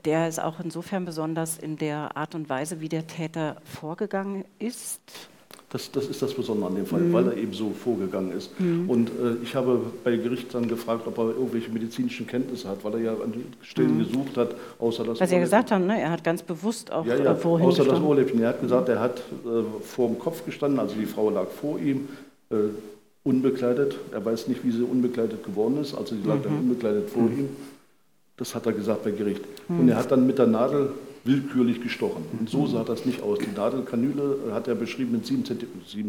[0.05, 5.01] der ist auch insofern besonders in der Art und Weise, wie der Täter vorgegangen ist?
[5.69, 7.13] Das, das ist das Besondere an dem Fall, mhm.
[7.13, 8.59] weil er eben so vorgegangen ist.
[8.59, 8.89] Mhm.
[8.89, 12.95] Und äh, ich habe bei Gericht dann gefragt, ob er irgendwelche medizinischen Kenntnisse hat, weil
[12.95, 14.05] er ja an Stellen mhm.
[14.05, 15.21] gesucht hat, außer das.
[15.21, 16.01] Was Sie ja gesagt haben, ne?
[16.01, 17.95] er hat ganz bewusst auch ja, ja, äh, Außer gestanden.
[17.95, 18.41] das Ohrläppchen.
[18.41, 21.79] Er hat gesagt, er hat äh, vor dem Kopf gestanden, also die Frau lag vor
[21.79, 22.09] ihm,
[22.51, 22.55] äh,
[23.27, 23.97] unbekleidet.
[24.13, 26.71] Er weiß nicht, wie sie unbekleidet geworden ist, also sie lag dann mhm.
[26.71, 27.39] unbekleidet vor mhm.
[27.39, 27.49] ihm.
[28.37, 29.43] Das hat er gesagt bei Gericht.
[29.69, 29.89] Und mhm.
[29.89, 30.91] er hat dann mit der Nadel
[31.25, 32.23] willkürlich gestochen.
[32.39, 33.39] Und so sah das nicht aus.
[33.41, 35.45] Die Nadelkanüle hat er beschrieben mit sieben,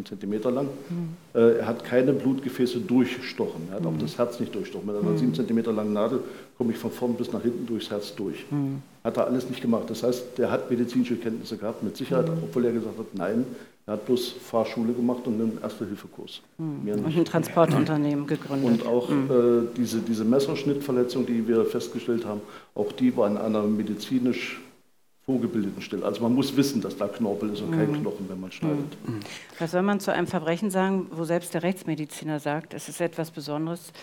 [0.06, 0.68] Zentimeter lang.
[0.90, 1.10] Mhm.
[1.34, 3.64] er hat keine Blutgefäße durchstochen.
[3.72, 4.00] Er hat auch mhm.
[4.00, 4.86] das Herz nicht durchstochen.
[4.86, 5.18] Mit einer mhm.
[5.18, 6.20] sieben Zentimeter langen Nadel
[6.58, 8.46] komme ich von vorn bis nach hinten durchs Herz durch.
[9.08, 9.86] Hat er alles nicht gemacht.
[9.88, 12.44] Das heißt, der hat medizinische Kenntnisse gehabt, mit Sicherheit, mhm.
[12.44, 13.46] obwohl er gesagt hat, nein,
[13.86, 16.42] er hat bloß Fahrschule gemacht und einen Erste-Hilfe-Kurs.
[16.58, 16.92] Mhm.
[16.92, 18.82] Und ein Transportunternehmen gegründet.
[18.82, 19.32] Und auch mhm.
[19.32, 22.42] äh, diese, diese Messerschnittverletzung, die wir festgestellt haben,
[22.76, 24.60] auch die war in einer medizinisch
[25.24, 26.06] vorgebildeten Stelle.
[26.06, 28.02] Also man muss wissen, dass da Knorpel ist und kein mhm.
[28.02, 28.98] Knochen, wenn man schneidet.
[29.08, 29.22] Mhm.
[29.58, 33.32] Was soll man zu einem Verbrechen sagen, wo selbst der Rechtsmediziner sagt, es ist etwas
[33.32, 33.94] Besonderes?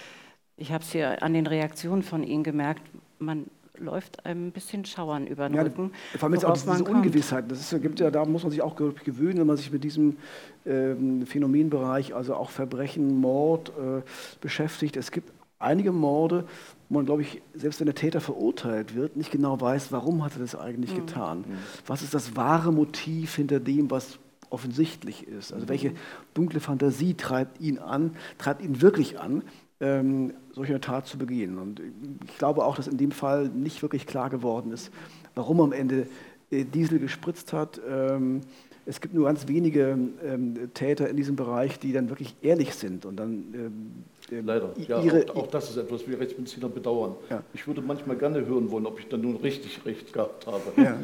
[0.57, 2.81] Ich habe es hier an den Reaktionen von Ihnen gemerkt,
[3.19, 3.45] man
[3.79, 5.93] läuft ein bisschen Schauern über den ja, Rücken.
[6.13, 7.51] Vor allem jetzt auch diese Ungewissheit.
[7.51, 10.17] Das ist, gibt ja, da muss man sich auch gewöhnen, wenn man sich mit diesem
[10.65, 14.03] ähm, Phänomenbereich, also auch Verbrechen, Mord äh,
[14.41, 14.97] beschäftigt.
[14.97, 16.45] Es gibt einige Morde,
[16.89, 20.35] wo man, glaube ich, selbst wenn der Täter verurteilt wird, nicht genau weiß, warum hat
[20.35, 21.07] er das eigentlich mhm.
[21.07, 21.39] getan.
[21.39, 21.57] Mhm.
[21.87, 24.19] Was ist das wahre Motiv hinter dem, was
[24.51, 25.53] offensichtlich ist?
[25.53, 25.93] Also welche
[26.35, 29.43] dunkle Fantasie treibt ihn an, treibt ihn wirklich an,
[29.85, 31.59] ähm, solch eine Tat zu begehen?
[31.59, 31.81] Und
[32.27, 34.91] ich glaube auch, dass in dem Fall nicht wirklich klar geworden ist,
[35.35, 36.07] warum am Ende
[36.51, 37.81] äh, Diesel gespritzt hat.
[37.89, 38.41] Ähm,
[38.87, 43.07] es gibt nur ganz wenige ähm, Täter in diesem Bereich, die dann wirklich ehrlich sind
[43.07, 44.75] und dann ähm, ähm Leider.
[44.77, 47.15] Ja, ihre, auch, auch, das ist etwas, was wir Rechtsmediziner bedauern.
[47.31, 47.43] Ja.
[47.55, 50.61] Ich würde manchmal gerne hören wollen, ob ich dann nun richtig recht gehabt habe.
[50.77, 50.99] Ja.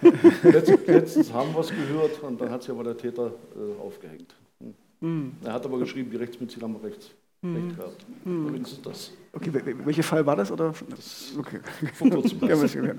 [0.44, 4.34] letztens, letztens, haben wir es gehört und dann hat sich aber der Täter äh, aufgehängt.
[4.60, 4.74] Hm.
[5.00, 5.32] Mhm.
[5.44, 7.76] Er hat aber geschrieben, die Rechtsmediziner haben recht, mhm.
[8.24, 8.64] Mhm.
[8.82, 9.12] Das.
[9.32, 9.52] Okay,
[9.84, 10.50] welcher Fall war das?
[10.50, 10.74] Oder?
[10.90, 11.60] Das okay.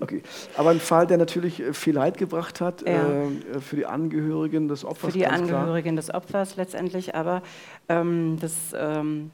[0.00, 0.22] okay.
[0.56, 3.24] Aber ein Fall, der natürlich äh, viel Leid gebracht hat ja.
[3.24, 5.12] äh, für die Angehörigen des Opfers.
[5.12, 5.96] Für die Angehörigen klar.
[5.96, 7.42] des Opfers letztendlich, aber
[7.88, 9.30] ähm, das ähm,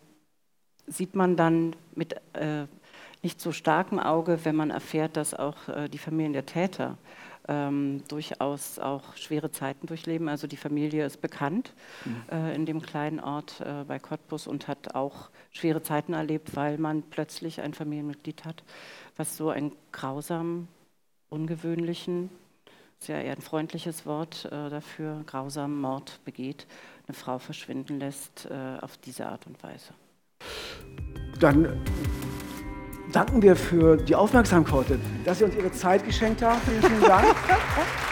[0.86, 2.66] sieht man dann mit äh,
[3.22, 6.97] nicht so starkem Auge, wenn man erfährt, dass auch äh, die Familien der Täter
[7.51, 10.28] ähm, durchaus auch schwere Zeiten durchleben.
[10.28, 11.74] Also die Familie ist bekannt
[12.05, 12.22] mhm.
[12.30, 16.78] äh, in dem kleinen Ort äh, bei Cottbus und hat auch schwere Zeiten erlebt, weil
[16.78, 18.62] man plötzlich ein Familienmitglied hat,
[19.16, 20.68] was so einen grausam,
[21.28, 22.30] ungewöhnlichen,
[22.98, 26.68] sehr eher ein freundliches Wort äh, dafür, grausamen Mord begeht,
[27.09, 29.92] eine Frau verschwinden lässt äh, auf diese Art und Weise.
[31.40, 31.82] Dann
[33.12, 34.86] danken wir für die Aufmerksamkeit,
[35.24, 36.61] dass Sie uns Ihre Zeit geschenkt haben.
[36.66, 37.26] Vielen, vielen Dank.